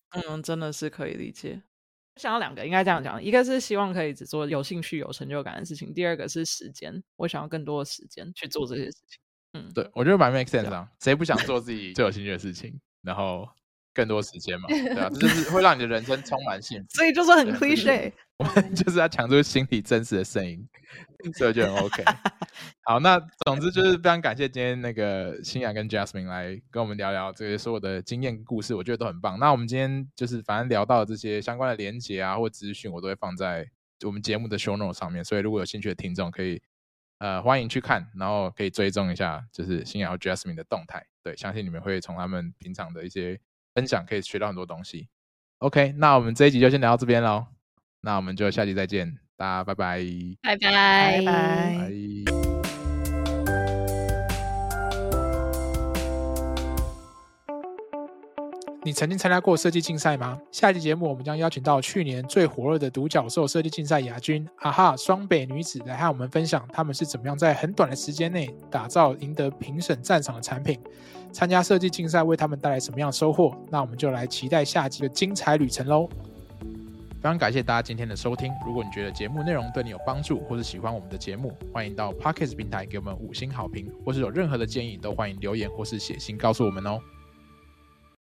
[0.09, 1.63] 嗯，真的是可以理解。
[2.15, 9.19] 想要两个，应该这样讲：一个是希望可以只做有兴趣、有成就感的事情；第二个是时间，我想要更多的时间去做这些事情。
[9.53, 10.89] 嗯，对，我觉得蛮 make sense 啊。
[11.01, 13.47] 谁不想做自己最有兴趣的事情，然后
[13.95, 14.67] 更多时间嘛？
[14.67, 16.85] 对啊， 这就是会让你的人生充满幸福。
[16.89, 20.67] 所以就是很 cliche，我们就是要抢出心里真实的声音，
[21.37, 22.03] 所以就很 OK。
[22.83, 29.39] 好，那总之就是非常感谢今天那个新雅跟 Jasmine 来跟我们聊聊这些所有的经验故事，我觉得都很棒。
[29.39, 33.65] 那我们今天就是反正聊到这些相关的连结啊或资讯，我都会放在
[34.05, 36.61] 我们节目的 show note 上面，所以如果有兴趣的听众可以
[37.19, 41.05] 呃欢迎去看，然后可以追踪一下就是新雅和 Jasmine 的动态。
[41.23, 43.39] 对，相信你们会从他们平常的一些
[43.76, 45.09] 分享可以学到很多东西。
[45.59, 47.45] OK，那我们这一集就先聊到这边喽，
[48.01, 50.01] 那我们就下期再见，大家拜拜，
[50.41, 51.91] 拜拜，拜拜。
[58.84, 60.39] 你曾经参加过设计竞赛吗？
[60.51, 70.80] 下一期节目，我们将邀请到去年最火热的独角兽设计竞赛亚军啊哈双北女子来和我们分享，他们是怎么样在很短的时间内打造赢得评审赞赏的产品。
[71.36, 73.53] 参加设计竞赛为他们带来什么样的收获？
[73.69, 76.07] 那我们就来期待下集的精彩旅程喽！
[76.61, 78.53] 非常感谢大家今天的收听。
[78.65, 87.01] 如果你觉得节目内容对你有帮助，或是喜欢我们的节目，欢迎到 Pocket 平台给我们五星好评，或是有任何的建议，都欢迎留言或是写信告诉我们哦。